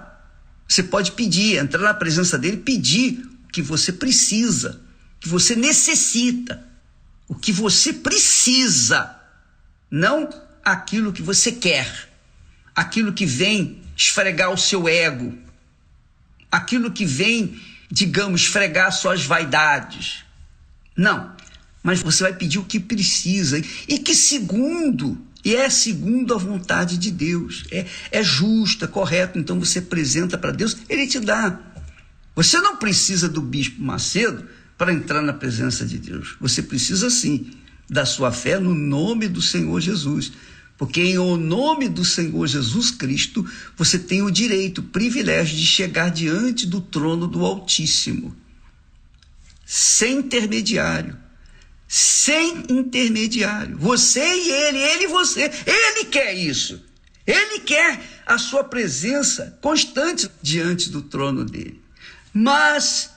você 0.68 0.82
pode 0.84 1.12
pedir, 1.12 1.58
entrar 1.58 1.82
na 1.82 1.94
presença 1.94 2.38
dele, 2.38 2.58
pedir 2.58 3.24
o 3.46 3.48
que 3.52 3.62
você 3.62 3.94
precisa, 3.94 4.82
o 5.18 5.20
que 5.20 5.30
você 5.30 5.56
necessita, 5.56 6.66
o 7.28 7.36
que 7.36 7.52
você 7.52 7.94
precisa 7.94 9.17
não 9.90 10.30
aquilo 10.64 11.14
que 11.14 11.22
você 11.22 11.52
quer, 11.52 12.10
aquilo 12.76 13.14
que 13.14 13.26
vem 13.26 13.82
esfregar 13.96 14.52
o 14.52 14.58
seu 14.58 14.88
ego, 14.88 15.38
aquilo 16.52 16.92
que 16.92 17.06
vem, 17.06 17.60
digamos, 17.90 18.42
esfregar 18.42 18.92
suas 18.92 19.26
vaidades. 19.26 20.24
Não, 20.96 21.36
mas 21.82 22.02
você 22.02 22.24
vai 22.24 22.34
pedir 22.34 22.60
o 22.60 22.66
que 22.66 22.80
precisa 22.80 23.60
e 23.88 24.00
que 24.00 24.14
segundo 24.14 25.26
e 25.46 25.56
é 25.56 25.70
segundo 25.70 26.34
a 26.34 26.38
vontade 26.38 26.98
de 26.98 27.10
Deus. 27.10 27.64
É, 27.72 27.86
é 28.12 28.22
justo, 28.22 28.84
é 28.84 28.88
correto. 28.88 29.40
Então 29.40 29.58
você 29.58 29.80
apresenta 29.80 30.38
para 30.38 30.52
Deus, 30.52 30.76
Ele 30.90 31.08
te 31.08 31.20
dá. 31.22 31.58
Você 32.36 32.60
não 32.60 32.76
precisa 32.76 33.30
do 33.30 33.42
bispo 33.42 33.82
Macedo 33.82 34.46
para 34.78 34.92
entrar 34.92 35.22
na 35.22 35.34
presença 35.34 35.86
de 35.86 35.98
Deus. 35.98 36.36
Você 36.42 36.62
precisa 36.62 37.10
sim 37.10 37.52
da 37.90 38.06
sua 38.06 38.32
fé 38.32 38.60
no 38.60 38.74
nome 38.74 39.28
do 39.28 39.42
Senhor 39.42 39.80
Jesus. 39.80 40.32
Porque 40.78 41.02
em 41.02 41.18
o 41.18 41.38
nome 41.38 41.90
do 41.90 42.06
Senhor 42.06 42.46
Jesus 42.46 42.92
Cristo, 42.92 43.46
você 43.76 43.98
tem 43.98 44.22
o 44.22 44.30
direito, 44.30 44.80
o 44.80 44.84
privilégio 44.84 45.58
de 45.58 45.66
chegar 45.66 46.10
diante 46.10 46.68
do 46.68 46.80
trono 46.80 47.28
do 47.28 47.44
Altíssimo. 47.44 48.36
Sem 49.66 50.20
intermediário. 50.20 51.18
Sem 51.88 52.64
intermediário. 52.70 53.78
Você 53.78 54.22
e 54.22 54.52
ele, 54.52 54.78
ele 54.78 55.04
e 55.06 55.08
você. 55.08 55.52
Ele 55.66 56.06
quer 56.06 56.34
isso. 56.34 56.82
Ele 57.26 57.60
quer 57.60 58.00
a 58.26 58.38
sua 58.38 58.64
presença 58.64 59.58
constante 59.62 60.30
diante 60.42 60.90
do 60.90 61.02
trono 61.02 61.44
dele. 61.44 61.82
Mas 62.34 63.10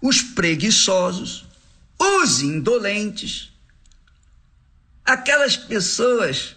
os 0.00 0.20
preguiçosos, 0.20 1.46
os 1.98 2.42
indolentes, 2.42 3.55
aquelas 5.06 5.56
pessoas 5.56 6.56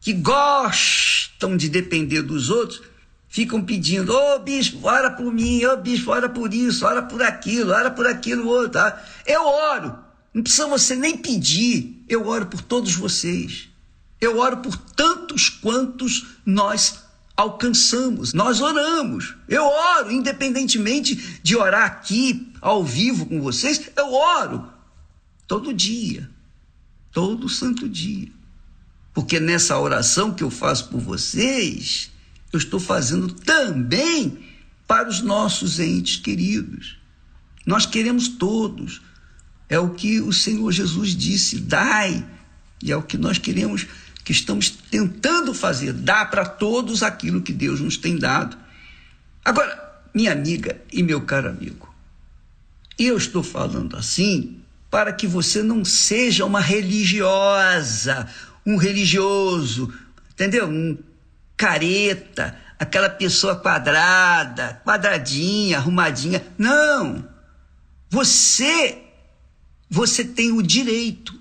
que 0.00 0.12
gostam 0.12 1.56
de 1.56 1.68
depender 1.68 2.22
dos 2.22 2.50
outros, 2.50 2.82
ficam 3.28 3.62
pedindo, 3.62 4.14
ô 4.14 4.36
oh, 4.36 4.38
bispo, 4.38 4.86
ora 4.86 5.10
por 5.10 5.32
mim, 5.32 5.64
ô 5.64 5.72
oh, 5.72 5.76
bispo, 5.76 6.10
ora 6.10 6.28
por 6.28 6.54
isso, 6.54 6.86
ora 6.86 7.02
por 7.02 7.22
aquilo, 7.22 7.72
ora 7.72 7.90
por 7.90 8.06
aquilo 8.06 8.46
outro. 8.48 8.72
Tá? 8.72 9.04
Eu 9.26 9.44
oro, 9.44 9.98
não 10.32 10.42
precisa 10.42 10.66
você 10.66 10.94
nem 10.94 11.16
pedir, 11.16 12.04
eu 12.08 12.26
oro 12.26 12.46
por 12.46 12.62
todos 12.62 12.94
vocês. 12.94 13.68
Eu 14.20 14.38
oro 14.38 14.58
por 14.58 14.76
tantos 14.76 15.48
quantos 15.48 16.26
nós 16.44 17.00
alcançamos, 17.36 18.32
nós 18.32 18.60
oramos. 18.60 19.34
Eu 19.48 19.64
oro, 19.64 20.10
independentemente 20.10 21.40
de 21.42 21.56
orar 21.56 21.84
aqui, 21.84 22.50
ao 22.60 22.82
vivo 22.82 23.26
com 23.26 23.40
vocês, 23.42 23.90
eu 23.94 24.12
oro 24.12 24.66
todo 25.46 25.74
dia, 25.74 26.30
todo 27.16 27.48
santo 27.48 27.88
dia. 27.88 28.28
Porque 29.14 29.40
nessa 29.40 29.78
oração 29.78 30.34
que 30.34 30.44
eu 30.44 30.50
faço 30.50 30.90
por 30.90 31.00
vocês, 31.00 32.10
eu 32.52 32.58
estou 32.58 32.78
fazendo 32.78 33.32
também 33.32 34.44
para 34.86 35.08
os 35.08 35.22
nossos 35.22 35.80
entes 35.80 36.18
queridos. 36.18 36.98
Nós 37.64 37.86
queremos 37.86 38.28
todos. 38.28 39.00
É 39.66 39.78
o 39.78 39.94
que 39.94 40.20
o 40.20 40.30
Senhor 40.30 40.70
Jesus 40.70 41.16
disse: 41.16 41.58
dai. 41.58 42.22
E 42.82 42.92
é 42.92 42.96
o 42.98 43.02
que 43.02 43.16
nós 43.16 43.38
queremos, 43.38 43.86
que 44.22 44.32
estamos 44.32 44.68
tentando 44.68 45.54
fazer, 45.54 45.94
dar 45.94 46.28
para 46.30 46.44
todos 46.44 47.02
aquilo 47.02 47.40
que 47.40 47.54
Deus 47.54 47.80
nos 47.80 47.96
tem 47.96 48.18
dado. 48.18 48.58
Agora, 49.42 50.02
minha 50.14 50.32
amiga 50.32 50.82
e 50.92 51.02
meu 51.02 51.22
caro 51.22 51.48
amigo, 51.48 51.88
eu 52.98 53.16
estou 53.16 53.42
falando 53.42 53.96
assim 53.96 54.60
para 54.96 55.12
que 55.12 55.26
você 55.26 55.62
não 55.62 55.84
seja 55.84 56.46
uma 56.46 56.58
religiosa, 56.58 58.26
um 58.64 58.78
religioso, 58.78 59.92
entendeu? 60.32 60.66
Um 60.66 60.96
careta, 61.54 62.58
aquela 62.78 63.10
pessoa 63.10 63.56
quadrada, 63.56 64.80
quadradinha, 64.86 65.76
arrumadinha. 65.76 66.42
Não! 66.56 67.28
Você 68.08 69.02
você 69.90 70.24
tem 70.24 70.50
o 70.52 70.62
direito, 70.62 71.38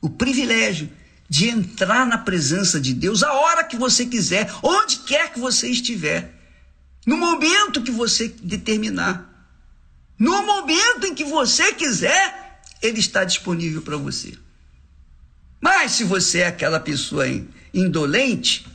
o 0.00 0.08
privilégio 0.08 0.88
de 1.28 1.48
entrar 1.48 2.06
na 2.06 2.18
presença 2.18 2.80
de 2.80 2.94
Deus 2.94 3.24
a 3.24 3.32
hora 3.32 3.64
que 3.64 3.76
você 3.76 4.06
quiser, 4.06 4.48
onde 4.62 4.98
quer 4.98 5.32
que 5.32 5.40
você 5.40 5.68
estiver, 5.68 6.32
no 7.04 7.16
momento 7.16 7.82
que 7.82 7.90
você 7.90 8.28
determinar. 8.28 9.28
No 10.16 10.46
momento 10.46 11.04
em 11.04 11.14
que 11.16 11.24
você 11.24 11.74
quiser, 11.74 12.45
ele 12.82 13.00
está 13.00 13.24
disponível 13.24 13.82
para 13.82 13.96
você. 13.96 14.34
Mas 15.60 15.92
se 15.92 16.04
você 16.04 16.40
é 16.40 16.46
aquela 16.46 16.78
pessoa 16.78 17.24
indolente, 17.72 18.66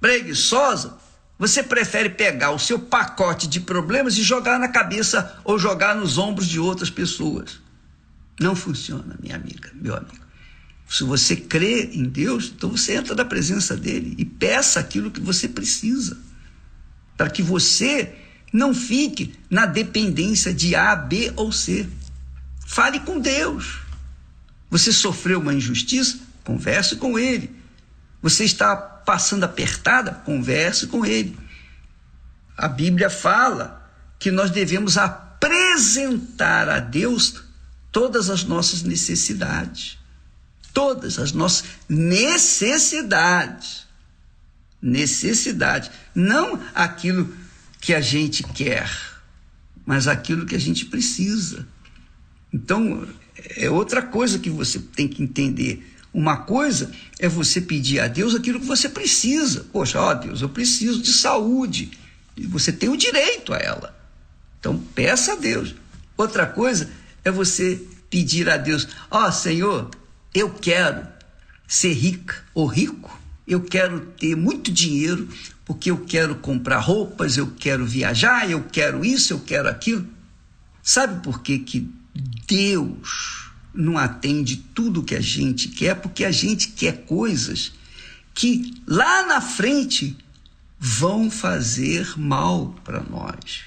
preguiçosa, 0.00 0.96
você 1.38 1.62
prefere 1.62 2.10
pegar 2.10 2.52
o 2.52 2.58
seu 2.58 2.78
pacote 2.78 3.46
de 3.46 3.60
problemas 3.60 4.16
e 4.16 4.22
jogar 4.22 4.58
na 4.58 4.68
cabeça 4.68 5.38
ou 5.44 5.58
jogar 5.58 5.94
nos 5.94 6.16
ombros 6.16 6.46
de 6.46 6.58
outras 6.60 6.90
pessoas. 6.90 7.60
Não 8.40 8.54
funciona, 8.54 9.16
minha 9.20 9.36
amiga, 9.36 9.70
meu 9.74 9.94
amigo. 9.94 10.24
Se 10.88 11.02
você 11.04 11.34
crê 11.36 11.90
em 11.92 12.04
Deus, 12.04 12.52
então 12.54 12.70
você 12.70 12.94
entra 12.94 13.14
na 13.14 13.24
presença 13.24 13.76
dele 13.76 14.14
e 14.18 14.24
peça 14.24 14.78
aquilo 14.78 15.10
que 15.10 15.20
você 15.20 15.48
precisa, 15.48 16.18
para 17.16 17.30
que 17.30 17.42
você 17.42 18.14
não 18.52 18.72
fique 18.74 19.34
na 19.50 19.66
dependência 19.66 20.52
de 20.54 20.74
A, 20.74 20.94
B 20.94 21.32
ou 21.36 21.50
C. 21.50 21.88
Fale 22.66 23.00
com 23.00 23.20
Deus. 23.20 23.80
Você 24.70 24.92
sofreu 24.92 25.40
uma 25.40 25.54
injustiça? 25.54 26.18
Converse 26.42 26.96
com 26.96 27.18
ele. 27.18 27.54
Você 28.20 28.44
está 28.44 28.74
passando 28.74 29.44
apertada? 29.44 30.12
Converse 30.12 30.86
com 30.86 31.04
ele. 31.04 31.38
A 32.56 32.68
Bíblia 32.68 33.10
fala 33.10 33.88
que 34.18 34.30
nós 34.30 34.50
devemos 34.50 34.96
apresentar 34.96 36.68
a 36.68 36.80
Deus 36.80 37.42
todas 37.92 38.30
as 38.30 38.44
nossas 38.44 38.82
necessidades. 38.82 39.98
Todas 40.72 41.18
as 41.18 41.32
nossas 41.32 41.64
necessidades. 41.88 43.86
Necessidade. 44.80 45.90
Não 46.14 46.60
aquilo 46.74 47.32
que 47.80 47.94
a 47.94 48.00
gente 48.00 48.42
quer, 48.42 48.90
mas 49.84 50.08
aquilo 50.08 50.46
que 50.46 50.56
a 50.56 50.60
gente 50.60 50.86
precisa. 50.86 51.66
Então, 52.54 53.04
é 53.56 53.68
outra 53.68 54.00
coisa 54.00 54.38
que 54.38 54.48
você 54.48 54.78
tem 54.78 55.08
que 55.08 55.20
entender. 55.20 55.84
Uma 56.12 56.36
coisa 56.36 56.92
é 57.18 57.28
você 57.28 57.60
pedir 57.60 57.98
a 57.98 58.06
Deus 58.06 58.32
aquilo 58.32 58.60
que 58.60 58.66
você 58.66 58.88
precisa. 58.88 59.66
Poxa, 59.72 60.00
ó 60.00 60.14
Deus, 60.14 60.40
eu 60.40 60.48
preciso 60.48 61.02
de 61.02 61.12
saúde. 61.12 61.90
E 62.36 62.46
você 62.46 62.70
tem 62.70 62.88
o 62.88 62.96
direito 62.96 63.52
a 63.52 63.58
ela. 63.58 63.98
Então 64.60 64.78
peça 64.94 65.32
a 65.32 65.36
Deus. 65.36 65.74
Outra 66.16 66.46
coisa 66.46 66.88
é 67.24 67.30
você 67.30 67.82
pedir 68.08 68.48
a 68.48 68.56
Deus: 68.56 68.86
ó 69.10 69.28
Senhor, 69.32 69.90
eu 70.32 70.50
quero 70.50 71.04
ser 71.66 71.92
rica 71.92 72.36
ou 72.54 72.66
rico. 72.66 73.20
Eu 73.48 73.60
quero 73.62 74.00
ter 74.18 74.36
muito 74.36 74.70
dinheiro 74.70 75.28
porque 75.64 75.90
eu 75.90 75.98
quero 75.98 76.36
comprar 76.36 76.78
roupas, 76.78 77.36
eu 77.36 77.52
quero 77.58 77.84
viajar, 77.84 78.48
eu 78.48 78.62
quero 78.62 79.04
isso, 79.04 79.32
eu 79.32 79.40
quero 79.40 79.68
aquilo. 79.68 80.06
Sabe 80.82 81.20
por 81.22 81.42
que, 81.42 81.58
que 81.58 81.92
Deus 82.46 83.50
não 83.74 83.98
atende 83.98 84.56
tudo 84.56 85.02
que 85.02 85.14
a 85.14 85.20
gente 85.20 85.68
quer, 85.68 85.94
porque 85.96 86.24
a 86.24 86.30
gente 86.30 86.68
quer 86.68 87.04
coisas 87.04 87.72
que 88.32 88.74
lá 88.86 89.26
na 89.26 89.40
frente 89.40 90.16
vão 90.78 91.30
fazer 91.30 92.18
mal 92.18 92.74
para 92.84 93.00
nós. 93.00 93.62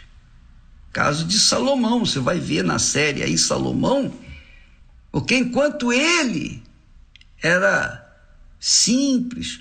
Caso 0.92 1.26
de 1.26 1.40
Salomão, 1.40 2.06
você 2.06 2.20
vai 2.20 2.40
ver 2.40 2.63
na 2.63 2.80
série 2.80 3.24
aí 3.24 3.38
Salomão, 3.38 4.13
porque 5.12 5.36
enquanto 5.36 5.92
ele 5.92 6.63
era 7.42 8.04
simples, 8.60 9.60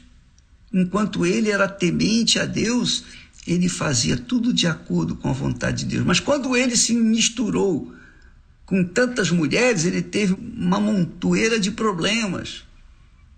enquanto 0.73 1.25
ele 1.25 1.51
era 1.51 1.69
temente 1.69 2.39
a 2.39 2.47
Deus, 2.47 3.05
ele 3.47 3.69
fazia 3.69 4.17
tudo 4.17 4.53
de 4.53 4.67
acordo 4.67 5.15
com 5.15 5.29
a 5.29 5.33
vontade 5.33 5.85
de 5.85 5.97
Deus. 5.97 6.05
Mas 6.05 6.21
quando 6.21 6.57
ele 6.57 6.77
se 6.77 6.95
misturou 6.95 7.96
com 8.67 8.83
tantas 8.83 9.31
mulheres, 9.31 9.85
ele 9.85 10.03
teve 10.03 10.35
uma 10.35 10.81
montoeira 10.81 11.59
de 11.59 11.71
problemas 11.71 12.65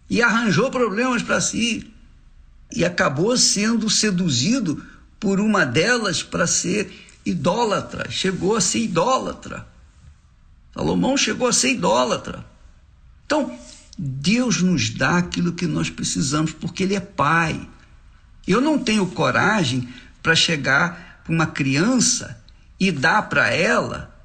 e 0.09 0.23
arranjou 0.23 0.71
problemas 0.71 1.23
para 1.23 1.39
si 1.39 1.93
e 2.75 2.83
acabou 2.83 3.37
sendo 3.37 3.91
seduzido 3.91 4.83
por 5.21 5.39
uma 5.39 5.67
delas 5.67 6.23
para 6.23 6.47
ser 6.47 6.91
idólatra, 7.27 8.11
chegou 8.11 8.57
a 8.57 8.61
ser 8.61 8.81
idólatra. 8.81 9.69
Salomão 10.73 11.17
chegou 11.17 11.47
a 11.47 11.53
ser 11.53 11.73
idólatra. 11.73 12.47
Então, 13.27 13.59
Deus 13.99 14.63
nos 14.63 14.91
dá 14.91 15.19
aquilo 15.19 15.53
que 15.53 15.67
nós 15.67 15.91
precisamos, 15.91 16.53
porque 16.53 16.85
Ele 16.85 16.95
é 16.95 17.01
Pai. 17.01 17.69
Eu 18.47 18.63
não 18.63 18.79
tenho 18.79 19.07
coragem 19.09 19.87
para 20.23 20.35
chegar 20.35 21.21
para 21.25 21.35
uma 21.35 21.47
criança 21.47 22.43
e 22.81 22.91
dar 22.91 23.29
para 23.29 23.51
ela 23.51 24.18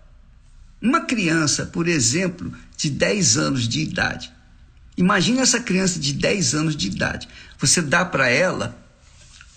uma 0.83 0.99
criança, 0.99 1.65
por 1.65 1.87
exemplo, 1.87 2.53
de 2.75 2.89
10 2.89 3.37
anos 3.37 3.69
de 3.69 3.79
idade. 3.79 4.33
Imagina 4.97 5.41
essa 5.41 5.61
criança 5.61 5.97
de 5.97 6.11
10 6.11 6.53
anos 6.53 6.75
de 6.75 6.87
idade. 6.87 7.29
Você 7.57 7.81
dá 7.81 8.03
para 8.03 8.27
ela 8.27 8.77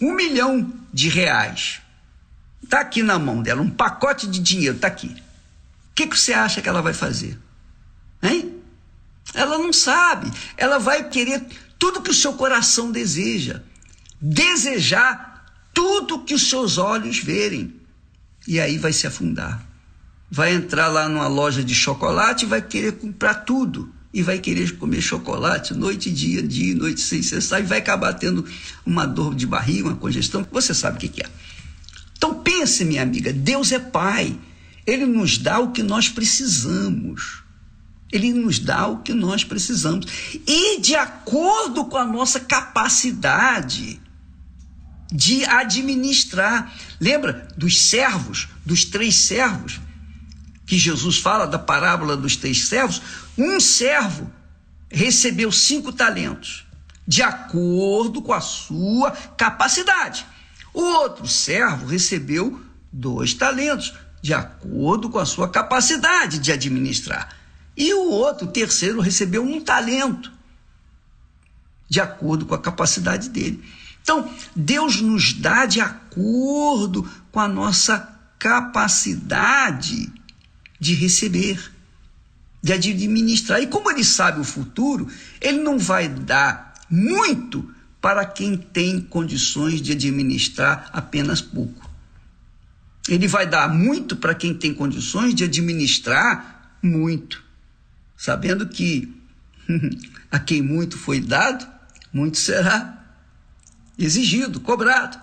um 0.00 0.14
milhão 0.14 0.72
de 0.92 1.08
reais. 1.08 1.80
Está 2.62 2.80
aqui 2.80 3.02
na 3.02 3.18
mão 3.18 3.42
dela, 3.42 3.60
um 3.60 3.68
pacote 3.68 4.28
de 4.28 4.38
dinheiro, 4.38 4.76
está 4.76 4.86
aqui. 4.86 5.08
O 5.08 5.94
que, 5.96 6.06
que 6.06 6.18
você 6.18 6.32
acha 6.32 6.62
que 6.62 6.68
ela 6.68 6.80
vai 6.80 6.94
fazer? 6.94 7.36
Hein? 8.22 8.60
Ela 9.34 9.58
não 9.58 9.72
sabe. 9.72 10.30
Ela 10.56 10.78
vai 10.78 11.08
querer 11.08 11.44
tudo 11.76 12.02
que 12.02 12.10
o 12.10 12.14
seu 12.14 12.34
coração 12.34 12.92
deseja. 12.92 13.62
Desejar 14.20 15.44
tudo 15.74 16.22
que 16.24 16.34
os 16.34 16.48
seus 16.48 16.78
olhos 16.78 17.18
verem. 17.18 17.74
E 18.46 18.60
aí 18.60 18.78
vai 18.78 18.92
se 18.92 19.08
afundar. 19.08 19.66
Vai 20.30 20.54
entrar 20.54 20.88
lá 20.88 21.08
numa 21.08 21.28
loja 21.28 21.62
de 21.62 21.74
chocolate 21.74 22.44
e 22.44 22.48
vai 22.48 22.62
querer 22.62 22.92
comprar 22.92 23.34
tudo. 23.34 23.92
E 24.12 24.22
vai 24.22 24.38
querer 24.38 24.78
comer 24.78 25.02
chocolate 25.02 25.74
noite 25.74 26.08
e 26.08 26.12
dia, 26.12 26.42
dia 26.42 26.72
e 26.72 26.74
noite 26.74 27.02
sem 27.02 27.22
cessar, 27.22 27.60
e 27.60 27.64
vai 27.64 27.78
acabar 27.78 28.14
tendo 28.14 28.46
uma 28.84 29.04
dor 29.04 29.34
de 29.34 29.46
barriga, 29.46 29.88
uma 29.88 29.96
congestão, 29.96 30.46
você 30.50 30.72
sabe 30.72 30.96
o 30.96 31.00
que 31.00 31.22
é. 31.22 31.28
Então 32.16 32.34
pense, 32.34 32.82
minha 32.84 33.02
amiga, 33.02 33.30
Deus 33.30 33.72
é 33.72 33.78
Pai. 33.78 34.38
Ele 34.86 35.04
nos 35.04 35.36
dá 35.36 35.58
o 35.58 35.70
que 35.70 35.82
nós 35.82 36.08
precisamos. 36.08 37.42
Ele 38.10 38.32
nos 38.32 38.58
dá 38.58 38.86
o 38.86 38.98
que 39.02 39.12
nós 39.12 39.44
precisamos. 39.44 40.06
E 40.46 40.80
de 40.80 40.94
acordo 40.94 41.84
com 41.84 41.98
a 41.98 42.04
nossa 42.04 42.40
capacidade 42.40 44.00
de 45.12 45.44
administrar. 45.44 46.72
Lembra 47.00 47.48
dos 47.56 47.80
servos, 47.80 48.48
dos 48.64 48.84
três 48.84 49.14
servos? 49.16 49.80
Que 50.66 50.76
Jesus 50.76 51.18
fala 51.18 51.46
da 51.46 51.58
parábola 51.58 52.16
dos 52.16 52.36
três 52.36 52.66
servos. 52.66 53.00
Um 53.38 53.58
servo 53.60 54.30
recebeu 54.90 55.50
cinco 55.52 55.92
talentos, 55.92 56.66
de 57.06 57.22
acordo 57.22 58.20
com 58.20 58.32
a 58.32 58.40
sua 58.40 59.12
capacidade. 59.36 60.26
O 60.74 60.82
outro 60.82 61.26
servo 61.26 61.86
recebeu 61.86 62.60
dois 62.92 63.32
talentos, 63.32 63.94
de 64.20 64.34
acordo 64.34 65.08
com 65.08 65.18
a 65.18 65.26
sua 65.26 65.48
capacidade 65.48 66.38
de 66.38 66.52
administrar. 66.52 67.34
E 67.76 67.92
o 67.94 68.10
outro, 68.10 68.46
terceiro, 68.46 69.00
recebeu 69.00 69.44
um 69.44 69.60
talento, 69.60 70.32
de 71.88 72.00
acordo 72.00 72.46
com 72.46 72.54
a 72.54 72.60
capacidade 72.60 73.28
dele. 73.28 73.62
Então, 74.02 74.30
Deus 74.54 75.00
nos 75.00 75.32
dá 75.32 75.66
de 75.66 75.80
acordo 75.80 77.08
com 77.30 77.40
a 77.40 77.48
nossa 77.48 78.16
capacidade 78.38 80.12
de 80.78 80.94
receber, 80.94 81.72
de 82.62 82.72
administrar. 82.72 83.60
E 83.60 83.66
como 83.66 83.90
ele 83.90 84.04
sabe 84.04 84.40
o 84.40 84.44
futuro, 84.44 85.08
ele 85.40 85.60
não 85.60 85.78
vai 85.78 86.08
dar 86.08 86.74
muito 86.90 87.74
para 88.00 88.24
quem 88.24 88.56
tem 88.56 89.00
condições 89.00 89.80
de 89.80 89.92
administrar 89.92 90.90
apenas 90.92 91.40
pouco. 91.40 91.90
Ele 93.08 93.28
vai 93.28 93.46
dar 93.46 93.68
muito 93.72 94.16
para 94.16 94.34
quem 94.34 94.54
tem 94.54 94.74
condições 94.74 95.34
de 95.34 95.44
administrar 95.44 96.76
muito, 96.82 97.42
sabendo 98.16 98.68
que 98.68 99.12
a 100.30 100.38
quem 100.38 100.62
muito 100.62 100.98
foi 100.98 101.20
dado, 101.20 101.66
muito 102.12 102.38
será 102.38 103.04
exigido, 103.98 104.60
cobrado. 104.60 105.18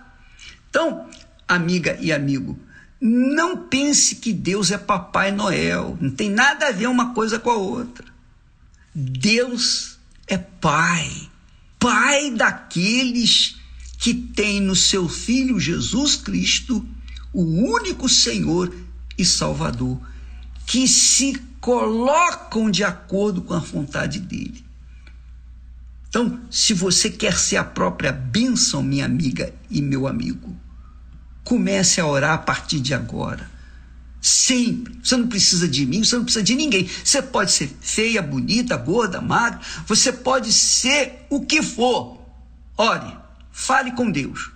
Então, 0.70 1.10
amiga 1.48 1.98
e 2.02 2.12
amigo, 2.12 2.60
não 3.06 3.58
pense 3.58 4.16
que 4.16 4.32
Deus 4.32 4.72
é 4.72 4.78
Papai 4.78 5.30
Noel, 5.30 5.98
não 6.00 6.10
tem 6.10 6.30
nada 6.30 6.70
a 6.70 6.72
ver 6.72 6.88
uma 6.88 7.13
coisa 7.13 7.38
com 7.38 7.50
a 7.50 7.58
outra. 7.58 8.06
Deus 8.96 9.98
é 10.26 10.38
Pai. 10.38 11.12
Pai 11.78 12.32
daqueles 12.32 13.58
que 13.98 14.13
têm 14.13 14.62
no 14.62 14.74
seu 14.74 15.10
Filho 15.10 15.60
Jesus 15.60 16.16
Cristo 16.16 16.86
o 17.34 17.42
único 17.42 18.08
Senhor 18.08 18.74
e 19.18 19.26
Salvador, 19.26 20.00
que 20.66 20.88
se 20.88 21.36
colocam 21.60 22.72
de 22.72 22.86
acordo 22.86 23.42
com 23.42 23.54
a 23.54 23.60
vontade 23.60 24.18
dele. 24.22 24.63
Então, 26.08 26.39
se 26.50 26.74
você 26.74 27.10
quer 27.10 27.38
ser 27.38 27.58
a 27.58 27.66
própria 27.66 28.13
bênção, 28.13 28.82
minha 28.82 29.04
amiga 29.04 29.54
e 29.70 29.82
meu 29.82 30.08
amigo, 30.08 30.56
comece 31.44 32.00
a 32.00 32.08
orar 32.08 32.34
a 32.34 32.38
partir 32.38 32.80
de 32.80 32.94
agora. 32.94 33.52
Sempre. 34.22 34.98
Você 35.04 35.18
não 35.18 35.28
precisa 35.28 35.68
de 35.68 35.86
mim, 35.86 36.04
você 36.04 36.16
não 36.16 36.24
precisa 36.24 36.44
de 36.44 36.56
ninguém. 36.56 36.90
Você 37.04 37.22
pode 37.22 37.52
ser 37.52 37.70
feia, 37.82 38.22
bonita, 38.22 38.78
gorda, 38.78 39.20
magra, 39.20 39.60
você 39.86 40.14
pode 40.14 40.52
ser 40.54 41.26
o 41.30 41.46
que 41.46 41.62
for. 41.62 42.22
Ore, 42.78 43.18
fale 43.52 43.92
com 43.92 44.10
Deus. 44.10 44.52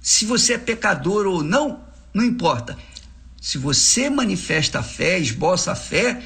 Se 0.00 0.24
você 0.24 0.54
é 0.54 0.58
pecador 0.58 1.26
ou 1.26 1.42
não, 1.42 1.84
não 2.14 2.24
importa. 2.24 2.76
Se 3.40 3.58
você 3.58 4.08
manifesta 4.08 4.78
a 4.78 4.82
fé, 4.82 5.18
esboça 5.18 5.72
a 5.72 5.76
fé, 5.76 6.22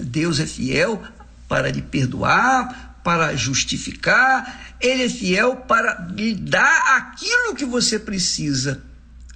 Deus 0.00 0.40
é 0.40 0.46
fiel 0.46 1.02
para 1.48 1.70
lhe 1.70 1.82
perdoar, 1.82 2.98
para 3.04 3.36
justificar, 3.36 4.76
Ele 4.80 5.04
é 5.04 5.08
fiel 5.08 5.56
para 5.56 6.06
lhe 6.14 6.34
dar 6.34 6.96
aquilo 6.96 7.54
que 7.54 7.64
você 7.64 7.98
precisa. 7.98 8.82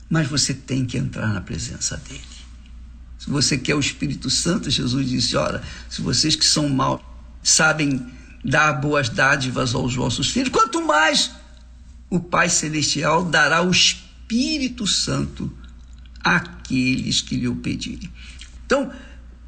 Mas 0.08 0.28
você 0.28 0.54
tem 0.54 0.84
que 0.84 0.96
entrar 0.96 1.28
na 1.28 1.40
presença 1.40 2.00
dEle. 2.08 2.22
Se 3.18 3.30
você 3.30 3.58
quer 3.58 3.74
o 3.74 3.80
Espírito 3.80 4.30
Santo, 4.30 4.70
Jesus 4.70 5.08
disse: 5.08 5.36
Ora, 5.36 5.62
se 5.88 6.00
vocês 6.00 6.36
que 6.36 6.44
são 6.44 6.68
maus 6.68 7.00
sabem 7.42 8.06
dar 8.44 8.74
boas 8.74 9.08
dádivas 9.08 9.74
aos 9.74 9.94
vossos 9.94 10.30
filhos, 10.30 10.50
quanto 10.50 10.84
mais 10.84 11.32
o 12.08 12.20
Pai 12.20 12.48
Celestial 12.48 13.24
dará 13.24 13.62
o 13.62 13.70
Espírito 13.70 14.86
Santo 14.86 15.52
àqueles 16.22 17.20
que 17.20 17.36
lhe 17.36 17.48
o 17.48 17.56
pedirem. 17.56 18.10
Então, 18.64 18.92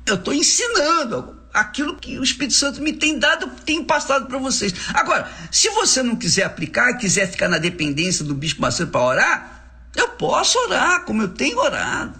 eu 0.06 0.14
estou 0.14 0.32
ensinando 0.32 1.36
aquilo 1.52 1.96
que 1.96 2.18
o 2.18 2.22
Espírito 2.22 2.54
Santo 2.54 2.80
me 2.80 2.92
tem 2.92 3.18
dado, 3.18 3.48
tem 3.64 3.84
passado 3.84 4.26
para 4.26 4.38
vocês. 4.38 4.72
Agora, 4.94 5.30
se 5.50 5.68
você 5.70 6.02
não 6.02 6.16
quiser 6.16 6.44
aplicar, 6.44 6.94
quiser 6.94 7.30
ficar 7.30 7.48
na 7.48 7.58
dependência 7.58 8.24
do 8.24 8.34
Bispo 8.34 8.60
Macedo 8.60 8.90
para 8.90 9.00
orar, 9.00 9.57
eu 9.94 10.08
posso 10.10 10.58
orar, 10.66 11.04
como 11.04 11.22
eu 11.22 11.28
tenho 11.28 11.58
orado. 11.58 12.18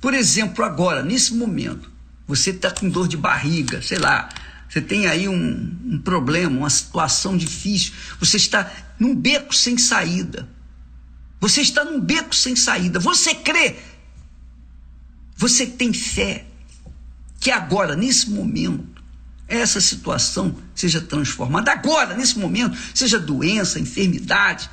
Por 0.00 0.14
exemplo, 0.14 0.64
agora, 0.64 1.02
nesse 1.02 1.34
momento, 1.34 1.90
você 2.26 2.50
está 2.50 2.70
com 2.70 2.88
dor 2.88 3.06
de 3.08 3.16
barriga, 3.16 3.82
sei 3.82 3.98
lá, 3.98 4.28
você 4.68 4.80
tem 4.80 5.06
aí 5.06 5.28
um, 5.28 5.78
um 5.84 5.98
problema, 5.98 6.56
uma 6.56 6.70
situação 6.70 7.36
difícil, 7.36 7.92
você 8.18 8.38
está 8.38 8.70
num 8.98 9.14
beco 9.14 9.54
sem 9.54 9.76
saída. 9.76 10.48
Você 11.38 11.60
está 11.60 11.84
num 11.84 12.00
beco 12.00 12.34
sem 12.34 12.56
saída. 12.56 12.98
Você 12.98 13.34
crê, 13.34 13.76
você 15.36 15.66
tem 15.66 15.92
fé 15.92 16.46
que 17.38 17.50
agora, 17.50 17.96
nesse 17.96 18.30
momento, 18.30 19.02
essa 19.48 19.80
situação 19.80 20.56
seja 20.74 21.00
transformada. 21.00 21.72
Agora, 21.72 22.16
nesse 22.16 22.38
momento, 22.38 22.78
seja 22.94 23.18
doença, 23.18 23.80
enfermidade, 23.80 24.70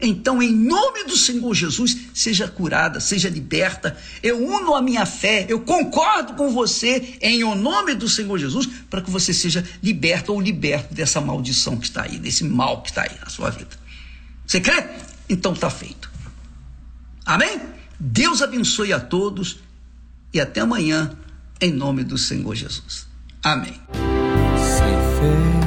então, 0.00 0.42
em 0.42 0.54
nome 0.54 1.04
do 1.04 1.16
Senhor 1.16 1.54
Jesus, 1.54 1.96
seja 2.14 2.48
curada, 2.48 3.00
seja 3.00 3.28
liberta. 3.28 3.96
Eu 4.22 4.42
uno 4.42 4.74
a 4.74 4.80
minha 4.80 5.04
fé, 5.04 5.44
eu 5.48 5.60
concordo 5.60 6.32
com 6.34 6.50
você 6.50 7.18
em 7.20 7.44
o 7.44 7.54
nome 7.54 7.94
do 7.94 8.08
Senhor 8.08 8.38
Jesus, 8.38 8.66
para 8.88 9.02
que 9.02 9.10
você 9.10 9.34
seja 9.34 9.62
liberta 9.82 10.32
ou 10.32 10.40
liberto 10.40 10.94
dessa 10.94 11.20
maldição 11.20 11.76
que 11.76 11.84
está 11.84 12.04
aí, 12.04 12.18
desse 12.18 12.44
mal 12.44 12.82
que 12.82 12.88
está 12.88 13.02
aí 13.02 13.16
na 13.20 13.28
sua 13.28 13.50
vida. 13.50 13.78
Você 14.46 14.60
crê? 14.60 14.84
Então 15.28 15.52
está 15.52 15.68
feito. 15.68 16.10
Amém? 17.26 17.60
Deus 17.98 18.40
abençoe 18.40 18.94
a 18.94 19.00
todos 19.00 19.58
e 20.32 20.40
até 20.40 20.60
amanhã, 20.60 21.16
em 21.60 21.70
nome 21.70 22.04
do 22.04 22.16
Senhor 22.16 22.54
Jesus. 22.54 23.06
Amém. 23.42 23.78
Sem 24.56 24.96
fé 25.18 25.60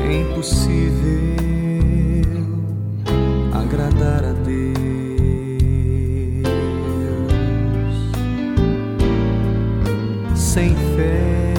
é 0.00 0.22
impossível 0.22 1.39
agradar 3.70 4.24
a 4.24 4.32
Deus. 4.32 4.80
Sem 10.34 10.74
fé 10.96 11.54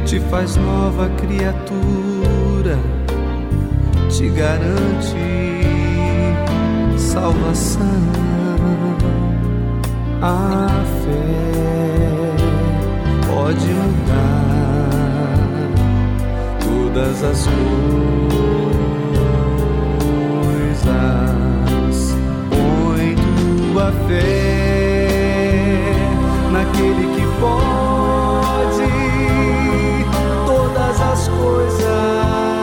te 0.06 0.20
faz 0.30 0.58
nova 0.58 1.10
criatura, 1.12 2.78
te 4.10 4.28
garante 4.30 5.67
salvação. 7.18 7.82
A 10.22 10.68
fé 11.02 12.36
pode 13.28 13.68
mudar 13.74 14.90
todas 16.60 17.24
as 17.24 17.48
coisas. 20.68 20.96
Põe 22.52 23.16
tua 23.74 23.92
fé 24.08 25.10
naquele 26.52 27.06
que 27.16 27.26
pode 27.42 28.90
todas 30.46 31.02
as 31.02 31.28
coisas. 31.30 32.57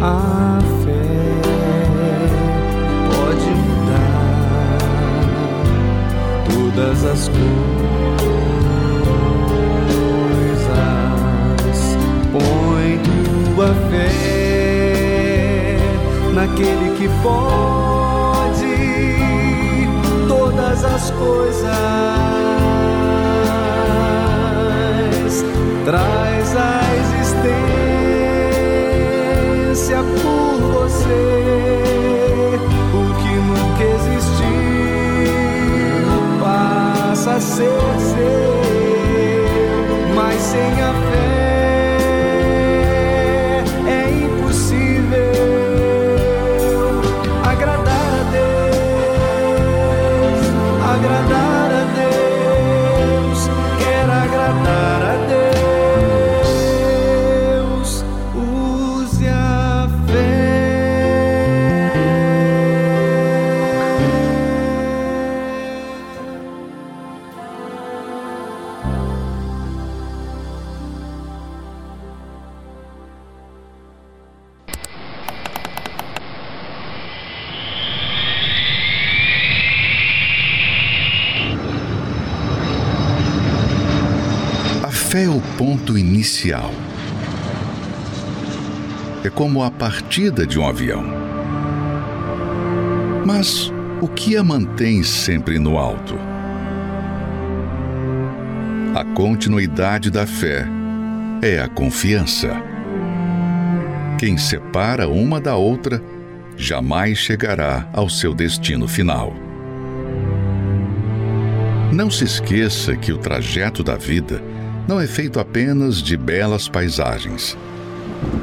A 0.00 0.60
fé 0.84 0.92
pode 3.10 3.50
mudar 3.66 4.78
todas 6.46 7.04
as 7.04 7.28
coisas. 7.28 7.38
Põe 12.30 13.00
tua 13.02 13.74
fé 13.90 14.08
naquele 16.32 16.94
que 16.96 17.08
pode 17.20 18.76
todas 20.28 20.84
as 20.84 21.10
coisas. 21.10 21.68
Traz 25.84 26.56
a 26.56 26.80
existência 27.00 27.77
por 29.96 30.60
você 30.60 31.80
o 32.92 33.14
que 33.16 33.32
nunca 33.34 33.84
existiu 33.84 34.38
passa 36.40 37.30
a 37.32 37.40
ser 37.40 37.70
seu, 37.98 38.60
mas 40.14 40.40
sem 40.40 40.82
a 40.82 40.92
fé. 40.92 41.37
Inicial. 86.28 86.70
É 89.24 89.30
como 89.30 89.62
a 89.62 89.70
partida 89.70 90.46
de 90.46 90.58
um 90.58 90.68
avião. 90.68 91.02
Mas 93.24 93.72
o 94.00 94.08
que 94.08 94.36
a 94.36 94.44
mantém 94.44 95.02
sempre 95.02 95.58
no 95.58 95.78
alto? 95.78 96.18
A 98.94 99.04
continuidade 99.14 100.10
da 100.10 100.26
fé 100.26 100.66
é 101.42 101.60
a 101.60 101.68
confiança. 101.68 102.50
Quem 104.18 104.36
separa 104.36 105.08
uma 105.08 105.40
da 105.40 105.56
outra 105.56 106.02
jamais 106.56 107.16
chegará 107.18 107.88
ao 107.92 108.08
seu 108.08 108.34
destino 108.34 108.86
final. 108.86 109.32
Não 111.92 112.10
se 112.10 112.24
esqueça 112.24 112.96
que 112.96 113.12
o 113.12 113.18
trajeto 113.18 113.82
da 113.82 113.96
vida 113.96 114.42
não 114.88 114.98
é 114.98 115.06
feito 115.06 115.38
apenas 115.38 116.02
de 116.02 116.16
belas 116.16 116.66
paisagens. 116.66 117.56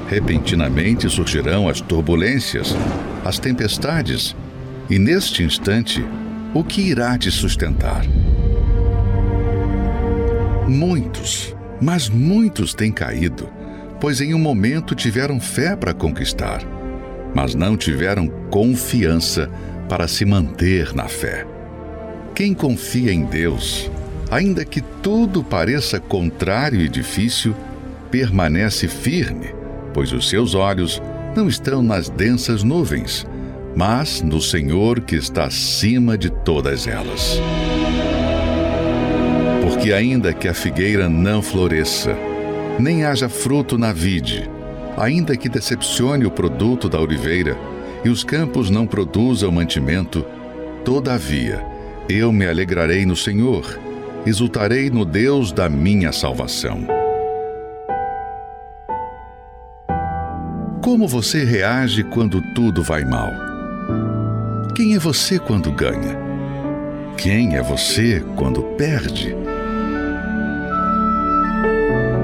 Repentinamente 0.08 1.10
surgirão 1.10 1.67
as 1.67 1.81
turbulências, 1.81 2.75
as 3.25 3.39
tempestades, 3.39 4.36
e 4.88 4.99
neste 4.99 5.41
instante, 5.41 6.05
o 6.53 6.63
que 6.63 6.81
irá 6.81 7.17
te 7.17 7.31
sustentar? 7.31 8.05
Muitos, 10.67 11.55
mas 11.81 12.08
muitos 12.08 12.75
têm 12.75 12.91
caído, 12.91 13.49
pois 13.99 14.21
em 14.21 14.36
um 14.36 14.39
momento 14.39 14.93
tiveram 14.93 15.39
fé 15.39 15.75
para 15.75 15.95
conquistar, 15.95 16.62
mas 17.34 17.55
não 17.55 17.75
tiveram 17.75 18.27
confiança 18.51 19.49
para 19.89 20.08
se 20.08 20.23
manter 20.23 20.93
na 20.93 21.08
fé. 21.08 21.45
Quem 22.36 22.53
confia 22.53 23.12
em 23.12 23.25
Deus, 23.25 23.89
ainda 24.36 24.65
que 24.65 24.82
tudo 24.82 25.41
pareça 25.41 25.98
contrário 25.98 26.82
e 26.82 26.89
difícil, 26.89 27.56
permanece 28.12 28.86
firme, 28.86 29.56
pois 29.93 30.12
os 30.12 30.28
seus 30.28 30.54
olhos 30.54 31.02
não 31.34 31.48
estão 31.48 31.82
nas 31.82 32.10
densas 32.10 32.62
nuvens, 32.62 33.26
mas 33.78 34.21
no 34.21 34.41
Senhor 34.41 35.00
que 35.00 35.15
está 35.15 35.45
acima 35.45 36.17
de 36.17 36.30
todas 36.30 36.86
elas. 36.86 37.39
Porque 39.62 39.93
ainda 39.93 40.34
que 40.34 40.50
a 40.50 40.54
figueira 40.54 41.08
não 41.08 41.41
floresça, 41.41 42.13
nem 42.78 43.06
haja 43.06 43.30
fruto 43.30 43.78
na 43.78 43.93
vide, 43.93 44.50
ainda 44.98 45.38
que 45.38 45.48
decepcione 45.48 46.26
o 46.26 46.32
produto 46.32 46.89
da 46.89 47.00
oliveira, 47.00 47.58
e 48.04 48.10
os 48.10 48.21
campos 48.21 48.69
não 48.69 48.86
produzam 48.86 49.50
mantimento, 49.50 50.26
todavia 50.84 51.65
eu 52.10 52.34
me 52.34 52.45
alegrarei 52.45 53.06
no 53.06 53.15
Senhor, 53.15 53.85
exultarei 54.26 54.90
no 54.90 55.06
Deus 55.06 55.52
da 55.52 55.70
minha 55.70 56.12
salvação. 56.12 56.86
Como 60.82 61.08
você 61.08 61.44
reage 61.44 62.04
quando 62.04 62.42
tudo 62.54 62.82
vai 62.82 63.04
mal? 63.04 63.32
Quem 64.76 64.96
é 64.96 65.00
você 65.00 65.38
quando 65.38 65.72
ganha? 65.72 66.18
Quem 67.18 67.56
é 67.56 67.62
você 67.62 68.24
quando 68.36 68.62
perde? 68.78 69.36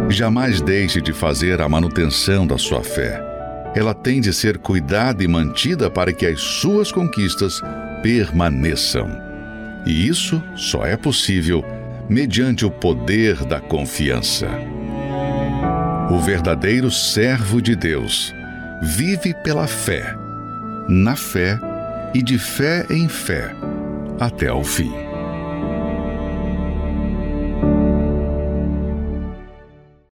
Jamais 0.09 0.59
deixe 0.59 0.99
de 0.99 1.13
fazer 1.13 1.61
a 1.61 1.69
manutenção 1.69 2.45
da 2.45 2.57
sua 2.57 2.83
fé. 2.83 3.21
Ela 3.73 3.93
tem 3.93 4.19
de 4.19 4.33
ser 4.33 4.57
cuidada 4.57 5.23
e 5.23 5.27
mantida 5.27 5.89
para 5.89 6.11
que 6.11 6.25
as 6.25 6.41
suas 6.41 6.91
conquistas 6.91 7.61
permaneçam. 8.03 9.09
E 9.85 10.07
isso 10.07 10.43
só 10.55 10.85
é 10.85 10.97
possível 10.97 11.63
mediante 12.11 12.65
o 12.65 12.69
poder 12.69 13.45
da 13.45 13.61
confiança. 13.61 14.49
O 16.11 16.19
verdadeiro 16.19 16.91
servo 16.91 17.61
de 17.61 17.73
Deus 17.73 18.35
vive 18.81 19.33
pela 19.33 19.65
fé, 19.65 20.13
na 20.89 21.15
fé 21.15 21.57
e 22.13 22.21
de 22.21 22.37
fé 22.37 22.85
em 22.89 23.07
fé, 23.07 23.55
até 24.19 24.49
ao 24.49 24.61
fim. 24.61 25.10